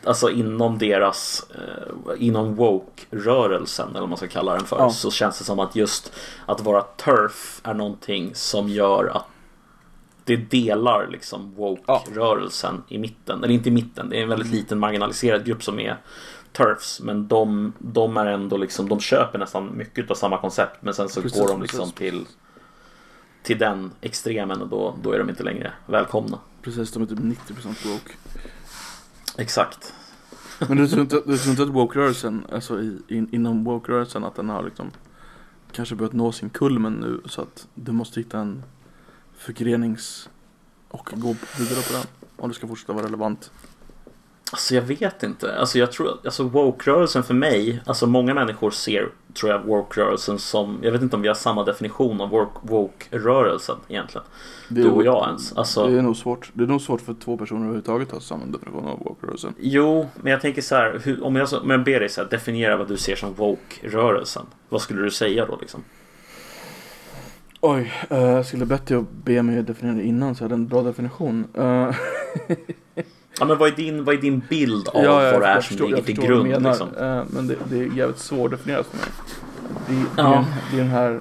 [0.04, 4.90] Alltså inom deras eh, Inom woke-rörelsen eller vad man ska kalla den för Ja.
[4.90, 6.12] Så känns det som att just
[6.46, 9.26] Att vara turf är någonting som gör att
[10.36, 14.78] Det delar liksom woke-rörelsen i mitten Eller inte i mitten, det är en väldigt liten
[14.78, 15.96] marginaliserad grupp som är
[16.52, 20.94] Turfs men de, de är ändå liksom De köper nästan mycket av samma koncept Men
[20.94, 22.26] sen så Precis, går de precis, liksom till
[23.42, 26.38] till den extremen och då, då är de inte längre välkomna.
[26.62, 28.12] Precis, de är typ 90% woke.
[29.38, 29.94] Exakt.
[30.68, 34.34] Men du tror inte, du tror inte att woke-rörelsen, alltså i, in, inom woke-rörelsen att
[34.34, 34.90] den har liksom
[35.72, 38.62] kanske börjat nå sin kulmen nu så att du måste hitta en
[39.42, 40.28] förgrenings
[40.88, 41.28] och gå
[41.58, 42.02] vidare på den
[42.36, 43.50] om du ska fortsätta vara relevant.
[44.52, 45.56] Alltså jag vet inte.
[45.58, 50.78] Alltså jag tror, alltså woke-rörelsen för mig, alltså många människor ser, tror jag, woke-rörelsen som,
[50.82, 54.24] jag vet inte om vi har samma definition av woke- woke-rörelsen egentligen.
[54.68, 55.52] Det Du och jag ens.
[55.52, 56.50] Alltså, Det är nog svårt.
[56.52, 59.54] Det är nog svårt för två personer överhuvudtaget att ha samma definition av woke-rörelsen.
[59.58, 62.28] Jo, men jag tänker så här, hur, om, jag, om jag ber dig så här,
[62.30, 64.46] definiera vad du ser som woke-rörelsen.
[64.68, 65.84] Vad skulle du säga då liksom?
[67.64, 70.54] Oj, eh, jag skulle bett dig att be mig definiera det innan så jag hade
[70.54, 71.46] en bra definition.
[71.54, 71.62] Eh,
[73.38, 75.76] Ja men vad är din, vad är din bild av ja, vad det är som
[75.76, 76.88] ligger till grund menar, liksom?
[76.96, 79.06] eh, men det, det är jävligt svårdefinierat för mig.
[79.86, 80.34] Det, Ja.
[80.38, 81.20] är, det är den här...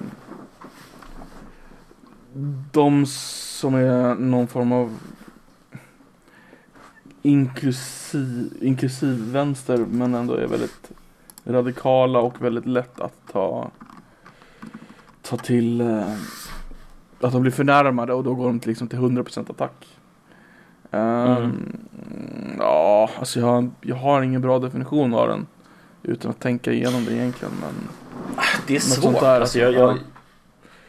[2.72, 4.98] De som är någon form av
[7.22, 10.90] inklusiv, inklusiv vänster men ändå är väldigt
[11.44, 13.70] radikala och väldigt lätt att ta
[15.22, 16.12] ta till eh,
[17.20, 19.86] att de blir förnärmade och då går de till, liksom till 100% attack.
[20.90, 21.76] Ehm,
[22.58, 25.46] Ja, alltså jag, jag har ingen bra definition av den
[26.02, 27.74] utan att tänka igenom det egentligen men
[28.66, 29.20] Det är svårt.
[29.20, 29.98] där, alltså, jag, jag, ja.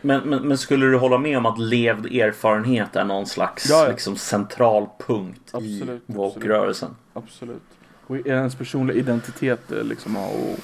[0.01, 3.83] men, men, men skulle du hålla med om att levd erfarenhet är någon slags Ja,
[3.83, 3.91] ja.
[3.91, 6.89] Liksom, central punkt Absolut, i woke-rörelsen?
[7.13, 7.61] absolut.
[8.07, 10.59] Och ens personliga identitet är liksom och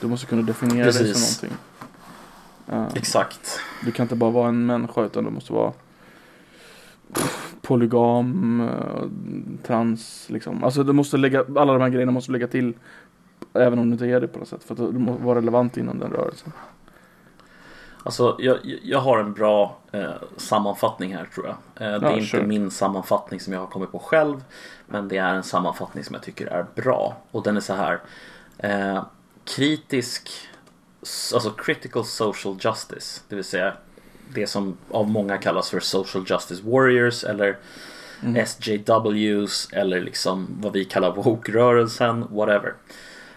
[0.00, 1.38] du måste kunna definiera dig Precis.
[1.38, 1.64] som någonting.
[2.94, 3.60] Exakt.
[3.84, 5.72] Du kan inte bara vara en människa utan du måste vara
[7.62, 10.64] polygam, eh, trans liksom.
[10.64, 12.74] Alltså du måste lägga, alla de här grejerna måste lägga till
[13.52, 15.76] även om du inte är det på något sätt för att du måste vara relevant
[15.76, 16.52] inom den rörelsen.
[18.02, 21.56] Alltså, jag, jag har en bra eh, sammanfattning här tror jag.
[21.86, 22.46] Eh, det är inte sure.
[22.46, 24.44] min sammanfattning som jag har kommit på själv.
[24.86, 27.16] Men det är en sammanfattning som jag tycker är bra.
[27.30, 28.00] Och den är så här.
[28.58, 29.02] Eh,
[29.44, 30.30] kritisk,
[31.00, 33.20] alltså critical social justice.
[33.28, 33.74] Det vill säga
[34.34, 37.58] det som av många kallas för social justice warriors eller
[38.36, 42.74] SJWs eller liksom vad vi kallar woke-rörelsen, whatever.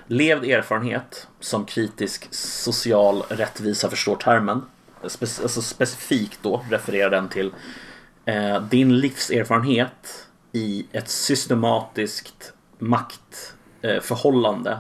[0.08, 4.62] Levd erfarenhet som kritisk social rättvisa förstår termen.
[5.04, 7.54] Spe- alltså specifikt då refererar den till
[8.26, 14.78] eh, din livserfarenhet i ett systematiskt maktförhållande eh,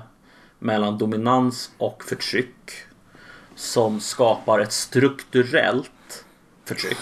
[0.62, 2.72] mellan dominans och förtryck
[3.56, 6.26] som skapar ett strukturellt
[6.66, 6.98] förtryck.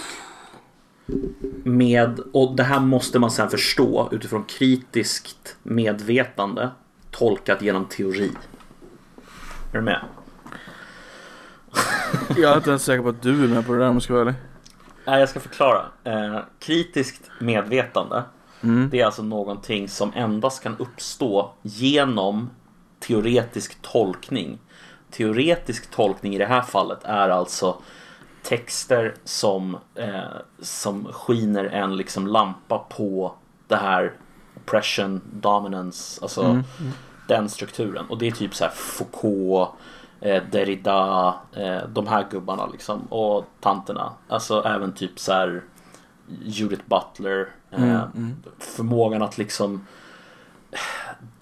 [1.64, 6.70] Med, och det här måste man sen förstå utifrån kritiskt medvetande
[7.12, 8.32] tolkat genom teori.
[9.72, 10.02] Är du med?
[12.38, 14.04] Jag är inte ens säker på att du är med på det där om jag
[14.04, 14.36] ska vara ärlig.
[15.06, 15.86] Nej, jag ska förklara.
[16.04, 18.24] Eh, kritiskt medvetande
[18.62, 18.90] Mm.
[18.90, 22.50] det är alltså någonting som endast kan uppstå genom
[23.00, 24.60] teoretisk tolkning.
[25.12, 27.78] Teoretisk tolkning i det här fallet är alltså
[28.44, 30.22] texter som, eh,
[30.60, 33.34] som skiner en liksom lampa på
[33.68, 34.14] det här
[34.56, 36.64] oppression, dominance, alltså Mm.
[37.28, 38.06] den strukturen.
[38.10, 39.70] Och det är typ så här Foucault,
[40.22, 43.02] eh, Derrida, eh, de här gubbarna liksom.
[43.02, 44.14] Och tanterna.
[44.28, 45.64] Alltså även typ så här
[46.44, 47.50] Judith Butler.
[47.72, 48.36] Eh, Mm, mm.
[48.60, 49.86] Förmågan att liksom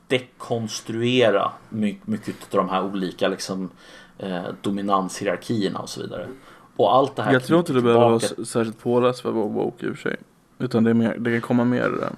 [0.07, 3.69] dekonstruera my- mycket av de här olika liksom,
[4.17, 6.27] eh, dominanshierarkierna och så vidare.
[6.75, 9.47] Och allt det här Jag tror inte du behöver vara särskilt påläst för att vara
[9.47, 10.17] woke i och för sig.
[10.59, 12.09] Utan det, mer, det kan komma mer eh,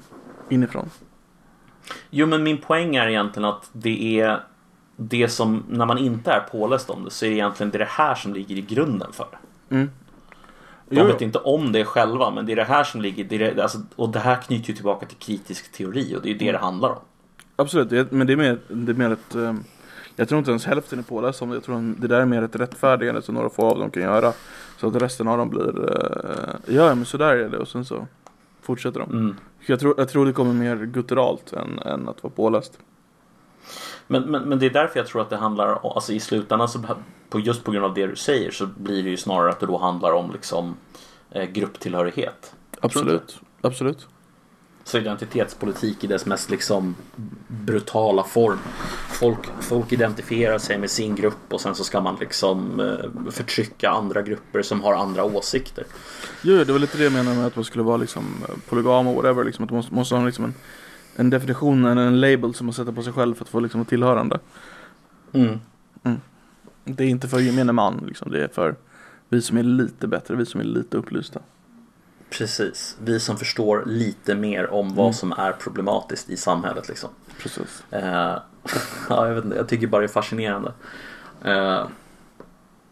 [0.49, 0.89] inifrån.
[2.09, 4.43] Jo men min poäng är egentligen att det är
[4.95, 7.79] det som, när man inte är påläst om det så är det egentligen det, är
[7.79, 9.75] det här som ligger i grunden för det.
[9.75, 9.89] Mm.
[10.89, 13.63] De vet inte om det själva men det är det här som ligger, det det,
[13.63, 16.51] alltså, och det här knyter ju tillbaka till kritisk teori och det är ju det
[16.51, 16.99] det handlar om.
[17.59, 19.35] Absolut, men det är mer, det är mer ett...
[19.35, 19.53] eh,
[20.15, 21.55] jag tror inte ens hälften är påläst om det.
[21.55, 24.03] Jag tror att det där är mer ett rättfärdigande som några få av dem kan
[24.03, 24.33] göra.
[24.77, 25.89] Så att resten av dem blir...
[25.89, 28.07] eh, ja, men så där är det och sen så
[28.61, 29.11] fortsätter de.
[29.11, 29.35] Mm.
[29.65, 32.79] Jag, tror, jag tror det kommer mer gutturalt än, än att vara påläst.
[34.07, 36.69] Men, men, men det är därför jag tror att det handlar om, alltså i slutändan
[36.69, 36.79] så
[37.29, 39.65] på, just på grund av det du säger så blir det ju snarare att det
[39.65, 40.75] då handlar om liksom
[41.31, 42.53] eh, grupptillhörighet.
[42.81, 44.07] Absolut, absolut.
[44.89, 46.95] Så identitetspolitik i dess mest liksom
[47.47, 48.57] brutala form.
[49.09, 53.89] Folk, folk identifierar sig med sin grupp och sen så ska man liksom eh, förtrycka
[53.89, 55.83] andra grupper som har andra åsikter.
[56.41, 59.07] Jo, det var lite det jag menade med att man skulle vara liksom eh, polygam
[59.07, 59.43] och whatever.
[59.43, 60.53] Liksom, att man måste, måste ha liksom en,
[61.15, 63.81] en definition, en, en label som man sätter på sig själv för att få liksom
[63.81, 64.39] ett tillhörande.
[65.33, 65.59] Mm.
[66.83, 68.31] Det är inte för gemene man, liksom.
[68.31, 68.75] det är för
[69.29, 71.39] Vi som är lite bättre, vi som är lite upplysta.
[72.29, 75.13] Precis, vi som förstår lite mer om vad Mm.
[75.13, 77.09] som är problematiskt i samhället liksom.
[77.37, 77.83] Precis.
[77.91, 78.01] Eh,
[79.09, 80.73] ja, jag, vet inte, jag tycker bara det är fascinerande.
[81.43, 81.87] Eh,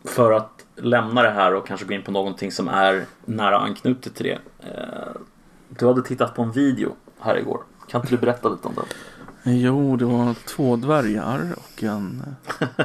[0.04, 4.16] för att lämna det här och kanske gå in på någonting som är nära anknutet
[4.16, 4.40] till det.
[4.68, 5.22] Eh,
[5.70, 7.62] du hade tittat på en video här igår.
[7.88, 8.86] Kan inte du berätta lite om den?
[9.44, 12.24] Jo, det var två dvärgar och en...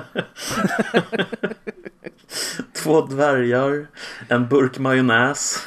[2.72, 3.86] Två dvärgar,
[4.28, 5.66] en burk majonnäs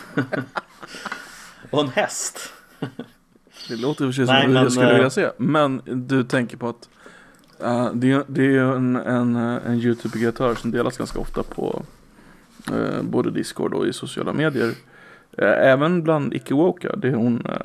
[1.72, 2.40] och en häst.
[3.70, 5.30] Det låter i och för sig Nej, som men, jag skulle eh, vilja se.
[5.38, 6.90] Men du tänker på att
[7.62, 11.44] eh, det, är- det är ju en, en, eh, en YouTube-kreatör som delas ganska ofta
[11.44, 11.84] på
[12.72, 14.74] eh, både Discord och i sociala medier.
[15.38, 16.96] Eh, även bland icke-woka.
[16.96, 17.56] Det är hon uh,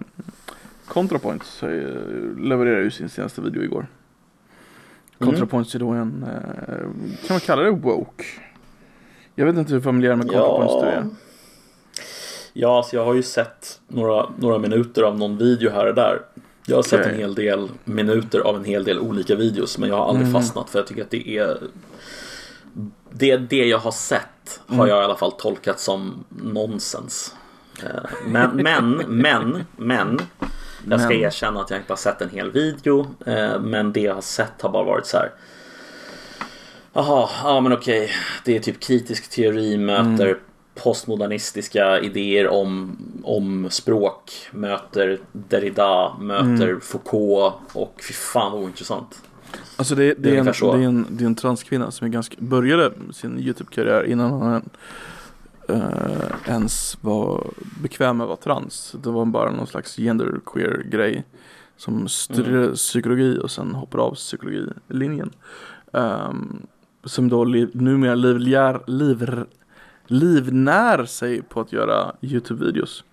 [0.89, 2.01] ContraPoints eh,
[2.39, 3.87] levererar ju sin senaste video igår.
[5.19, 5.33] Mm.
[5.33, 6.79] ContraPoints är då en, eh,
[7.27, 8.25] kan man kalla det woke?
[9.35, 11.07] Jag vet inte hur familjär med ContraPoints du är.
[12.63, 16.21] Ja, alltså jag har ju sett några, några minuter av någon video här och där.
[16.67, 19.97] Jag har sett en hel del minuter av en hel del olika videos men jag
[19.97, 20.43] har aldrig Mm.
[20.43, 21.59] fastnat för jag tycker att det är
[23.11, 24.89] det, det jag har sett har Mm.
[24.89, 27.35] jag i alla fall tolkat som nonsens.
[27.83, 30.21] Eh, Men, men, men, men
[30.91, 34.15] Jag ska erkänna att jag inte har sett en hel video eh, Men det jag
[34.15, 35.31] har sett har bara varit så här.
[36.93, 38.11] Jaha, ja men okej
[38.45, 40.39] Det är typ kritisk teori möter Mm.
[40.75, 46.81] Postmodernistiska idéer om, om språk Möter Derrida, möter Mm.
[46.81, 49.23] Foucault och fy fan vad ointressant
[49.77, 52.11] Alltså det, det, Det är en, det, är en, det är en transkvinna som är
[52.11, 54.63] ganska, började sin YouTube-karriär innan hon
[55.71, 57.51] uh, ens var
[57.83, 58.97] bekväm med att vara trans.
[59.03, 61.25] Det var bara någon slags genderqueer grej.
[61.77, 65.31] Som studerade psykologi och sen hoppade av psykologilinjen.
[65.93, 66.67] Um,
[67.05, 69.45] som då liv, numera livlär, liv,
[70.11, 73.05] livnär sig på att göra YouTube-videos.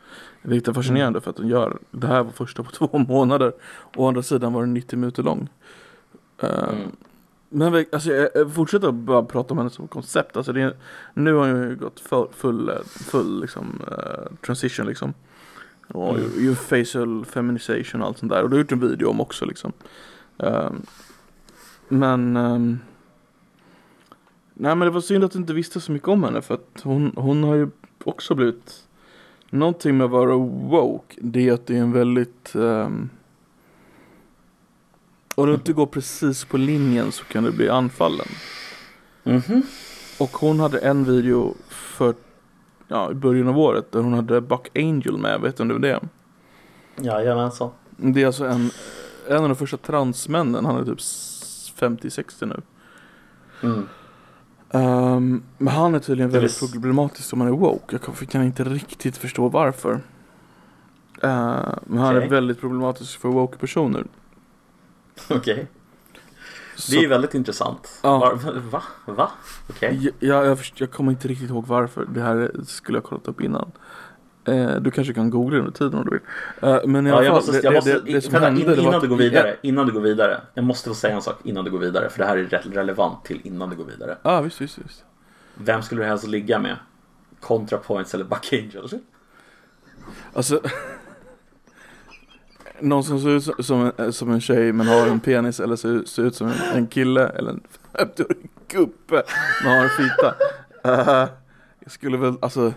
[0.41, 3.53] Vilket är fascinerande för att hon gör, det här var första på två månader.
[3.95, 5.49] Å andra sidan var den 90 minuter lång.
[6.41, 6.91] Eh, Mm.
[7.49, 10.38] Men vi- alltså, jag fortsätter bara prata om henne som koncept.
[10.38, 10.75] Alltså, det är,
[11.13, 15.13] nu har hon ju gått full, full, eh, full liksom, eh, transition liksom.
[15.88, 16.29] Och Mm.
[16.38, 18.43] ju facial feminization och allt sånt där.
[18.43, 19.71] Och du har gjort en video om också liksom.
[20.38, 20.81] Ehm,
[21.88, 22.79] men ehm,
[24.59, 26.81] Nej men det var synd att du inte visste så mycket om henne för att
[26.83, 27.67] hon, hon har ju
[28.03, 28.83] också blivit
[29.49, 33.09] Någonting med att vara woke Det är att det är en väldigt um,
[35.35, 38.27] Om du inte går precis på linjen så kan du bli anfallen
[39.23, 39.63] Mhm.
[40.19, 42.13] Och hon hade en video för
[42.87, 45.89] Ja i början av året där hon hade Buck Angel med, vet du om det
[45.91, 45.99] är?
[47.01, 48.69] Jajamensan Det är alltså en
[49.29, 52.61] En av de första transmännen, han är typ s- 50-60 nu
[53.69, 53.87] mm.
[54.71, 57.99] Ehm, men han är tydligen är väldigt väl- problematisk om han är woke.
[58.19, 59.91] Jag kan, inte riktigt förstå varför.
[61.21, 62.30] Ehm, men han är Okej.
[62.30, 64.06] väldigt problematisk för woke personer.
[65.30, 65.67] Okej
[66.75, 68.19] Så, Det är väldigt intressant Ja.
[68.19, 68.84] Var, Va?
[69.06, 69.32] Va?
[69.69, 72.06] Okej jag, jag, jag, först- jag kommer inte riktigt ihåg varför.
[72.13, 73.71] Det här skulle jag kollat upp innan.
[74.47, 76.19] Ehm, du kanske kan googla under tiden om du vill.
[76.69, 78.31] Ehm, men i Ja, alla jag fall, måste, det, jag det, måste, det, det som
[78.33, 80.41] vänta, hände in, innan att- du går vidare, innan du går vidare.
[80.53, 82.65] Jag måste få säga en sak innan du går vidare, för det här är rätt
[82.65, 84.17] relevant till innan du går vidare.
[84.23, 85.03] Ja, ah, visst, visst, visst.
[85.55, 86.75] Vem skulle du helst ligga med?
[87.39, 88.88] ContraPoints eller Buck Angel?
[90.33, 90.60] Alltså
[92.79, 95.75] Någon som ser ut som- som en, som en tjej men har en penis eller
[95.75, 97.62] ser, ser ut som en, en kille eller en
[97.93, 99.23] 50-årig gubbe
[99.63, 100.36] men har en fita.
[100.83, 101.29] Eh,
[101.79, 102.73] jag skulle väl, alltså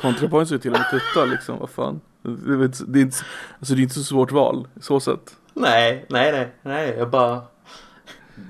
[0.00, 2.00] Kontrapoints är till och med tuttar liksom, vad fan.
[2.22, 3.16] Det är, inte- det är inte,
[3.58, 5.36] alltså det är inte så svårt val, så sett.
[5.54, 7.42] Nej, nej, nej, nej, jag bara...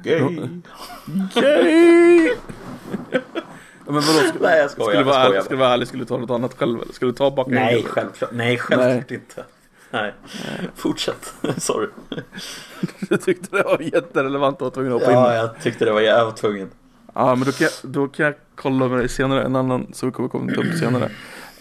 [0.03, 0.21] Gay.
[1.35, 2.31] Gay!
[3.87, 6.03] Ja, men vadå, ska, Nej, jag skojar, skulle, jag vara skojar skulle vara ärlig, skulle
[6.03, 6.93] du ta något annat själv eller?
[6.93, 7.87] Skulle du ta baka Nej, Angel?
[7.89, 9.45] självklart, nej, självklart inte.
[9.91, 10.15] Nej,
[10.75, 11.35] fortsätt.
[11.57, 11.89] Sorry.
[13.09, 15.19] Du tyckte det var jätterelevant att vara tvungen att hoppa in.
[15.19, 16.71] Ja, jag tyckte det var jag var tvungen.
[17.15, 20.09] Ja men då kan, jag, då kan jag kolla med dig senare, en annan som
[20.09, 21.11] vi kommer komma upp senare.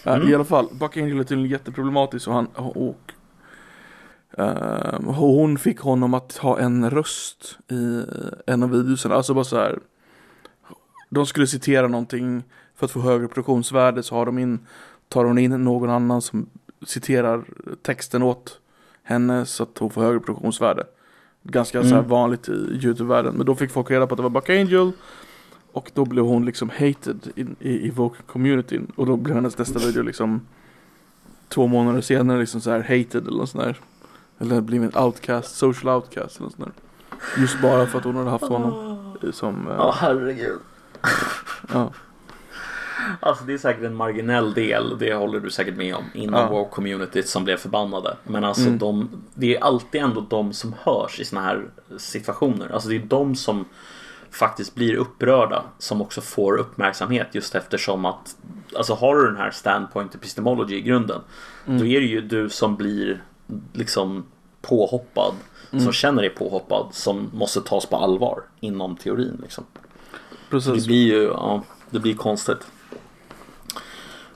[0.08, 0.28] Eh, Mm.
[0.28, 3.12] I alla fall, Buck Angel är tydligen jätteproblematisk och han och
[4.38, 8.02] ehm, hon fick honom att ha en röst i
[8.46, 9.78] en av videorna, alltså bara så här.
[11.10, 12.42] De skulle citera någonting
[12.76, 14.58] för att få högre produktionsvärde så har de in,
[15.08, 16.46] tar hon in någon annan som
[16.86, 17.44] citerar
[17.82, 18.60] texten åt
[19.02, 20.84] henne så att hon får högre produktionsvärde.
[21.42, 22.08] Ganska så här Mm.
[22.10, 23.34] vanligt i YouTube-världen.
[23.34, 24.92] Men då fick folk reda på att det var Buck Angel.
[25.78, 28.92] Och då blev hon liksom hated i, i, i vocal communityn.
[28.96, 30.40] Och då blev hennes nästa video liksom
[31.48, 33.76] två månader senare liksom så här hated eller något sånt där.
[34.38, 36.74] Eller blivit en outcast, social outcast eller något sånt
[37.36, 37.40] där.
[37.42, 40.58] Just bara för att hon hade haft honom i- som, eh, Ja, herregud.
[41.72, 41.92] ja.
[43.20, 46.48] Alltså det är säkert en marginell del, det håller du säkert med om, inom Ja.
[46.50, 48.16] woke-communityt som blev förbannade.
[48.24, 48.78] Men alltså Mm.
[48.78, 52.68] de, det är alltid ändå de som hörs i såna här situationer.
[52.72, 53.64] Alltså det är de som
[54.30, 58.36] faktiskt blir upprörda som också får uppmärksamhet just eftersom att
[58.76, 61.20] Alltså har du den här standpoint epistemology i grunden
[61.66, 61.80] Mm.
[61.80, 63.22] Då är det ju du som blir
[63.72, 64.24] liksom
[64.62, 65.34] påhoppad
[65.72, 65.84] Mm.
[65.84, 69.64] Som känner dig påhoppad som måste tas på allvar inom teorin liksom.
[69.70, 70.86] Det Precis.
[70.86, 72.66] blir ju, ja, det blir konstigt.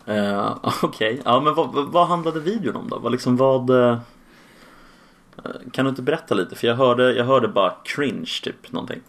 [0.09, 2.99] Uh, Okej, ja men vad, vad, handlade videon om då?
[2.99, 3.99] Vad, liksom, vad, eh,
[5.73, 6.57] kan du inte berätta lite?
[6.57, 9.01] För jag hörde, jag hörde bara cringe typ någonting.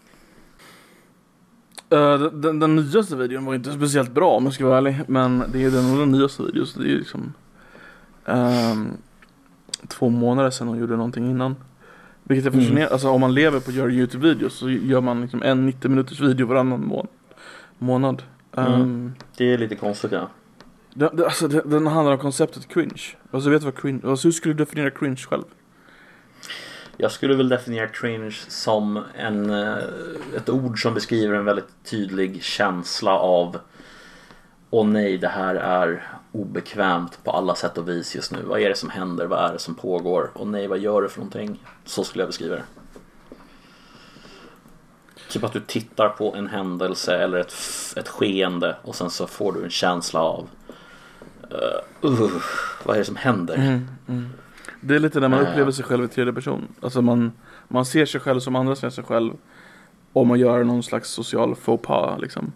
[1.94, 5.02] Eh, den, den, nyaste videon var inte speciellt bra om jag ska vara ärlig.
[5.08, 7.34] Men det är den, den nyaste videon så det är ju liksom
[8.26, 8.88] ehm,
[9.88, 11.56] Två månader sedan hon gjorde någonting innan.
[12.24, 12.62] Vilket är Mm.
[12.62, 15.90] fascinerande, alltså om man lever på att göra YouTube-videos så gör man liksom en 90
[15.90, 17.08] minuters video varannan må
[17.78, 18.24] månad.
[18.58, 18.74] Mm.
[18.82, 20.30] Ehm, Det är lite konstigt ja.
[20.94, 23.02] den, den, alltså, den handlar om konceptet cringe.
[23.32, 25.44] Alltså vet du vad cringe, alltså, hur skulle du definiera cringe själv?
[26.98, 29.78] Jag skulle väl definiera cringe som en, eh,
[30.36, 33.60] ett ord som beskriver en väldigt tydlig känsla av
[34.70, 38.42] Åh nej, det här är obekvämt på alla sätt och vis just nu.
[38.44, 39.26] Vad är det som händer?
[39.26, 40.32] Vad är det som pågår?
[40.34, 41.60] Åh nej, vad gör du för någonting?
[41.86, 42.64] Så skulle jag beskriva det.
[45.30, 47.54] Typ att du tittar på en händelse eller ett,
[47.96, 50.48] ett skeende och sen så får du en känsla av
[52.04, 52.32] uh, uh,
[52.84, 53.56] Vad är det som händer?
[53.56, 53.88] Mm.
[54.08, 54.30] mm.
[54.86, 55.50] Det är lite när man Eh.
[55.50, 56.68] upplever sig själv i tredje person.
[56.82, 57.32] Alltså man,
[57.68, 59.34] man ser sig själv som andra ser sig själv.
[60.14, 62.52] Och man gör någon slags social faux pas liksom.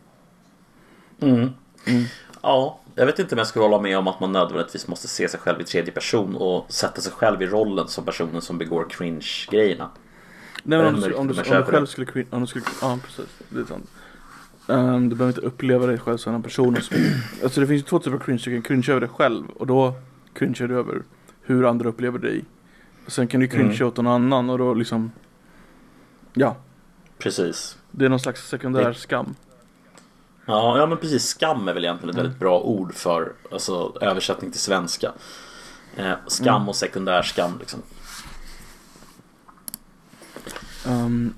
[1.21, 1.49] Mm.
[1.85, 2.03] Mm.
[2.41, 5.27] Ja, jag vet inte om jag skulle hålla med om att man nödvändigtvis måste se
[5.29, 8.87] sig själv i tredje person och sätta sig själv i rollen som personen som begår
[8.89, 9.89] cringe-grejerna.
[10.63, 12.65] Nej men om du, om du, om om du själv skulle, cringe- om du skulle,
[12.81, 13.89] ja precis, det är sant.
[14.67, 16.97] Ehm, du behöver inte uppleva dig själv som en person som,
[17.43, 19.67] Alltså det finns ju två typer av cringe, du kan cringe över dig själv och
[19.67, 19.93] då
[20.33, 21.01] cringear du över
[21.47, 22.45] hur andra upplever dig.
[23.07, 23.87] Sen kan du cringe Mm.
[23.87, 25.11] åt någon annan och då liksom,
[26.33, 26.55] ja,
[27.17, 27.77] Precis.
[27.91, 29.35] det är någon slags sekundär Det- skam.
[30.45, 31.23] Ja, ja men precis.
[31.23, 32.23] Skam är väl egentligen ett Mm.
[32.25, 35.11] väldigt bra ord för alltså, översättning till svenska.
[35.95, 36.69] Eh, skam Mm.
[36.69, 37.79] och sekundär skam liksom.
[40.87, 41.33] Ehm,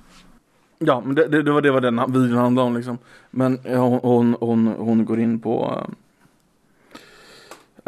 [0.79, 2.97] ja, men det, det, det var det vad den videon handlade om liksom.
[3.31, 5.83] Men ja, hon, hon, hon, hon går in på...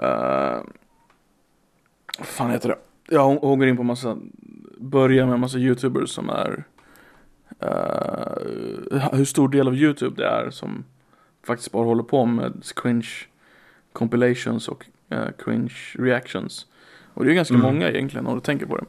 [0.04, 0.60] Uh,
[2.22, 2.78] vad fan heter det?
[3.16, 4.18] Ja, hon, hon går in på massa...
[4.78, 6.64] Börjar med massa YouTubers som är...
[7.60, 10.84] eh, hur stor del av YouTube det är som
[11.44, 13.10] faktiskt bara håller på med cringe
[13.94, 16.66] compilations och eh, cringe reactions.
[17.14, 17.66] Och det är ganska Mm.
[17.66, 18.86] många egentligen om du tänker på det.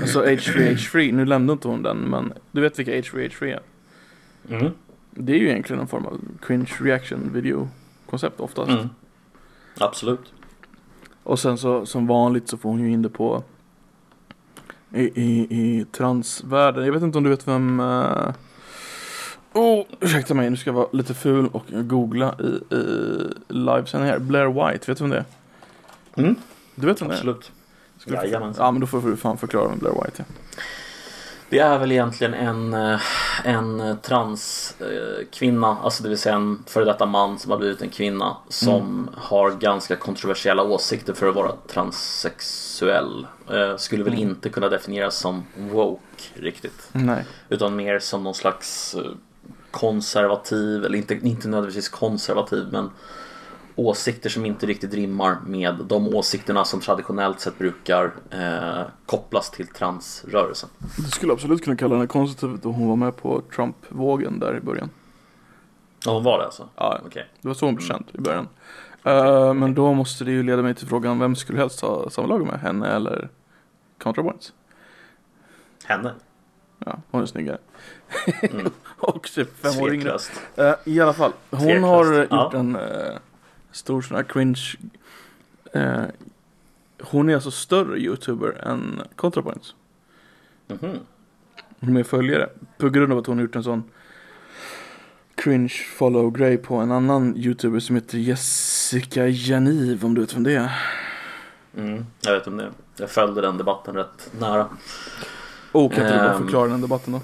[0.00, 3.60] Alltså H3 H3, nu lämnade inte hon den men du vet vilka H3 H3 är?
[4.56, 4.72] Mm.
[5.10, 7.68] Det är ju egentligen en form av cringe reaction video
[8.06, 8.70] koncept oftast.
[8.70, 8.88] Mm.
[9.78, 10.32] Absolut.
[11.28, 13.42] Och sen så som vanligt så får hon ju in det på
[14.94, 16.84] i, i, i transvärlden.
[16.84, 18.32] Jag vet inte om du vet vem uh...
[19.52, 23.18] Oh, ursäkta mig, nu ska jag vara lite ful och googla i, i
[23.48, 24.18] livesändning här.
[24.18, 25.24] Blair White, vet du vem det är?
[26.22, 26.34] Mm.
[26.74, 27.16] Du vet vem det är?
[27.16, 27.52] Absolut.
[28.58, 30.26] Ja men då får du fan förklara vem Blair White är.
[31.50, 33.00] Det är väl egentligen en, eh,
[33.44, 38.36] en transkvinna, alltså det vill säga en före detta man som har blivit en kvinna
[38.48, 39.10] som Mm.
[39.16, 43.26] har ganska kontroversiella åsikter för att vara transsexuell.
[43.50, 44.28] Eh, Skulle väl Mm.
[44.28, 46.00] inte kunna definieras som woke
[46.34, 46.88] riktigt.
[46.92, 47.24] Nej.
[47.48, 49.10] Utan mer som någon slags eh,
[49.70, 52.90] konservativ, eller inte, inte nödvändigtvis konservativ men
[53.78, 59.66] åsikter som inte riktigt rimmar med de åsikterna som traditionellt sett brukar eh, kopplas till
[59.66, 60.68] transrörelsen.
[60.96, 64.60] Du skulle absolut kunna kalla henne konservativ då hon var med på Trump-vågen där i
[64.60, 64.90] början.
[66.04, 66.68] Ja, hon var det alltså?
[66.76, 67.28] Ja, Okej.
[67.40, 68.48] det var så hon blev känd i början.
[69.04, 72.28] Eh, men då måste det ju leda mig till frågan, vem skulle helst ha samma
[72.28, 72.60] lag med?
[72.60, 73.28] Henne eller
[73.98, 74.52] ContraPoints?
[75.84, 76.14] Henne?
[76.86, 77.58] Ja, hon är snyggare.
[78.42, 78.70] Mm.
[78.98, 80.18] och typ fem år yngre.
[80.56, 82.44] Eh, I alla fall, hon Tveklöst, har eh, ja.
[82.44, 83.18] gjort en eh,
[83.72, 84.76] stor sån här cringe
[85.72, 86.02] eh,
[87.02, 89.74] Hon är alltså större youtuber än ContraPoints
[90.68, 90.98] Mhm.
[91.80, 92.48] Med följare
[92.78, 93.82] På grund av att hon har gjort en sån
[95.34, 100.42] Cringe follow grej på en annan youtuber som heter Jessica Janiv om du vet vem
[100.44, 100.70] det är
[101.76, 102.70] Mm, jag vet om det.
[102.96, 104.68] Jag följde den debatten rätt nära.
[105.72, 106.42] Och kan inte du bara Ehm.
[106.42, 107.20] förklara den debatten då?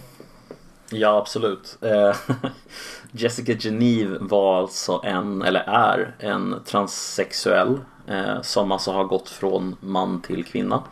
[0.95, 1.79] Ja, absolut.
[1.81, 2.17] Eh,
[3.13, 9.77] Jessica Geneve var alltså en, eller är, en transsexuell eh, som alltså har gått från
[9.81, 10.83] man till kvinna.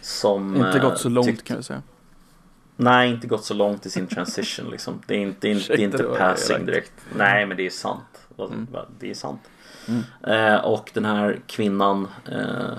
[0.00, 1.82] Som, Inte eh, gått så långt tyckt- kan vi säga
[2.76, 5.02] Nej, inte gått så långt i sin transition liksom.
[5.06, 6.92] Det är inte, inte, det är inte passing direkt.
[7.16, 8.28] Nej, men det är sant.
[8.38, 8.68] Mm.
[8.98, 9.40] Det är sant.
[9.88, 10.02] Mm.
[10.22, 12.78] Eh, och den här kvinnan eh,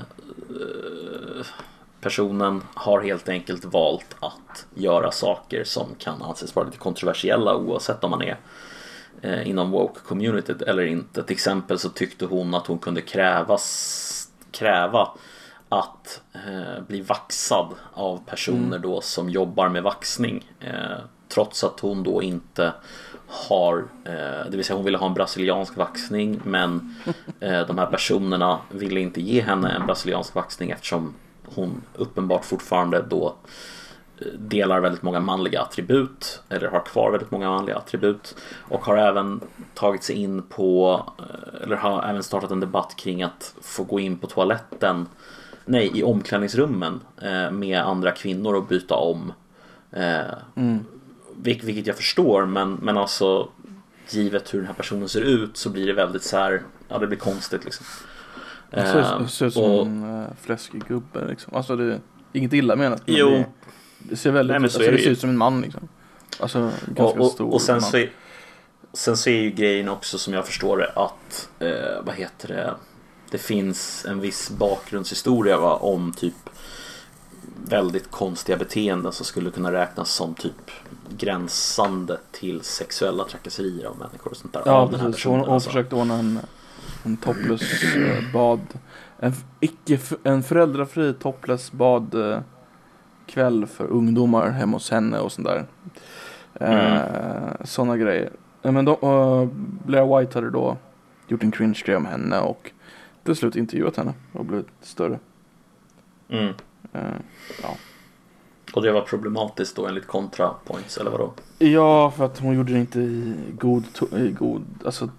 [2.03, 8.03] personen har helt enkelt valt att göra saker som kan anses vara lite kontroversiella oavsett
[8.03, 8.37] om man är
[9.21, 11.23] eh, inom woke-communityt eller inte.
[11.23, 15.09] Till exempel så tyckte hon att hon kunde krävas, kräva
[15.69, 18.81] att eh, bli vaxad av personer mm.
[18.81, 20.51] då som jobbar med vaxning.
[20.59, 20.97] Eh,
[21.29, 22.73] trots att hon då inte
[23.27, 26.95] har, eh, det vill säga hon ville ha en brasiliansk vaxning men
[27.39, 31.13] eh, de här personerna ville inte ge henne en brasiliansk vaxning eftersom
[31.45, 33.35] hon uppenbart fortfarande då
[34.17, 38.35] eh, delar väldigt många manliga attribut eller har kvar väldigt många manliga attribut
[38.69, 39.41] och har även
[39.73, 41.01] tagit sig in på
[41.63, 45.07] eller har även startat en debatt kring att få gå in på toaletten
[45.65, 46.99] nej i omklädningsrummen
[47.51, 49.33] med andra kvinnor och byta om
[50.55, 50.85] mm.
[51.35, 53.49] Vilket jag förstår men, men alltså
[54.09, 57.07] Givet hur den här personen ser ut så blir det väldigt så här Ja det
[57.07, 57.85] blir konstigt liksom
[58.73, 61.55] Det ser, ser ut som och, en äh, fläskig gubbe liksom.
[61.55, 61.99] Alltså det är
[62.33, 63.45] inget illa menat men Jo det,
[63.97, 65.87] det ser väldigt Nej, alltså, det, det ser ut som en man liksom
[66.39, 67.81] Alltså ganska och, stor och sen man.
[67.81, 68.11] så är,
[68.93, 72.73] Sen så är ju grejen också som jag förstår det att eh, Vad heter det
[73.31, 76.49] Det finns en viss bakgrundshistoria va, om typ
[77.65, 80.71] väldigt konstiga beteenden som skulle kunna räknas som typ
[81.17, 84.61] gränsande till sexuella trakasserier av människor och sånt där.
[84.65, 85.25] Ja, precis.
[85.25, 85.69] Hon, hon alltså.
[85.69, 86.39] försökte ordna en,
[87.03, 88.59] en topless eh, bad.
[89.19, 92.39] En, icke, en föräldrafri topless bad eh,
[93.25, 95.65] kväll för ungdomar hemma hos henne och sånt där.
[96.53, 97.53] Eh, mm.
[97.63, 98.29] Sådana grejer.
[98.61, 99.49] Men då, uh,
[99.85, 100.77] Blair White hade då
[101.27, 102.71] gjort en cringe-grej om henne och
[103.23, 105.19] till slut intervjuat henne och blivit större.
[106.29, 106.47] Mm.
[106.47, 107.01] Uh,
[107.61, 107.75] ja.
[108.73, 111.33] Och det var problematiskt då enligt ContraPoints eller vadå?
[111.59, 113.83] Ja, för att hon gjorde det inte i god,
[114.17, 115.09] i god alltså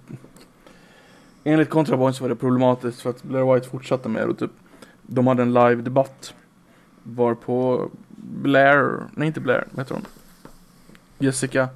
[1.45, 4.51] Enligt ContraPoints var det problematiskt för att Blair White fortsatte med det typ
[5.03, 6.35] De hade en live debatt
[7.03, 10.05] Varpå Blair, nej inte Blair, vad heter hon?
[11.19, 11.69] Jessica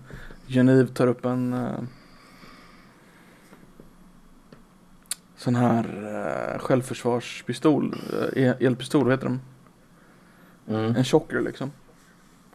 [0.46, 1.80] Geniv tar upp en uh,
[5.36, 7.94] Sån här uh, självförsvarspistol,
[8.36, 9.40] uh, elpistol, vad heter de?
[10.74, 10.96] Mm.
[10.96, 11.70] En chocker liksom.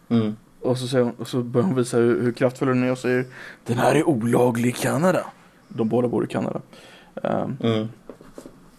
[0.10, 0.36] Mm.
[0.62, 2.98] Och, så säger hon, och så börjar hon visa hur, hur kraftfull den är och
[2.98, 3.26] säger
[3.66, 5.26] Den här är olaglig i Kanada.
[5.68, 6.62] De båda bor i Kanada.
[7.16, 7.88] Um, mm.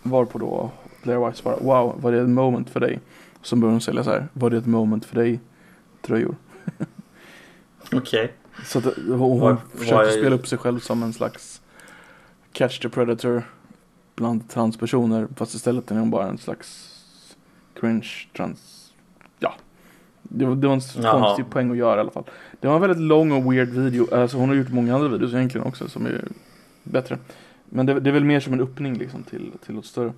[0.03, 0.70] Varpå då
[1.03, 3.01] Blair White svarar Wow, var det ett moment för dig?
[3.43, 5.41] Så börjar hon sälja så här Var det ett moment för dig?
[6.03, 6.37] Tröjor.
[7.85, 7.99] Okej.
[7.99, 8.28] Okay.
[8.64, 11.61] Så att hon, hon var, försöker var spela upp sig själv som en slags
[12.53, 13.43] Catch the Predator
[14.14, 15.28] bland transpersoner.
[15.37, 16.91] Fast istället är hon bara en slags
[17.74, 18.85] cringe trans
[20.28, 21.20] det var, det var en Jaha.
[21.20, 22.24] konstig poäng att göra i alla fall.
[22.61, 24.14] Det var en väldigt lång och weird video.
[24.14, 26.24] Alltså hon har gjort många andra videos egentligen också som är
[26.82, 27.18] bättre.
[27.75, 30.12] Men det, det är väl mer som en öppning liksom till, till något större.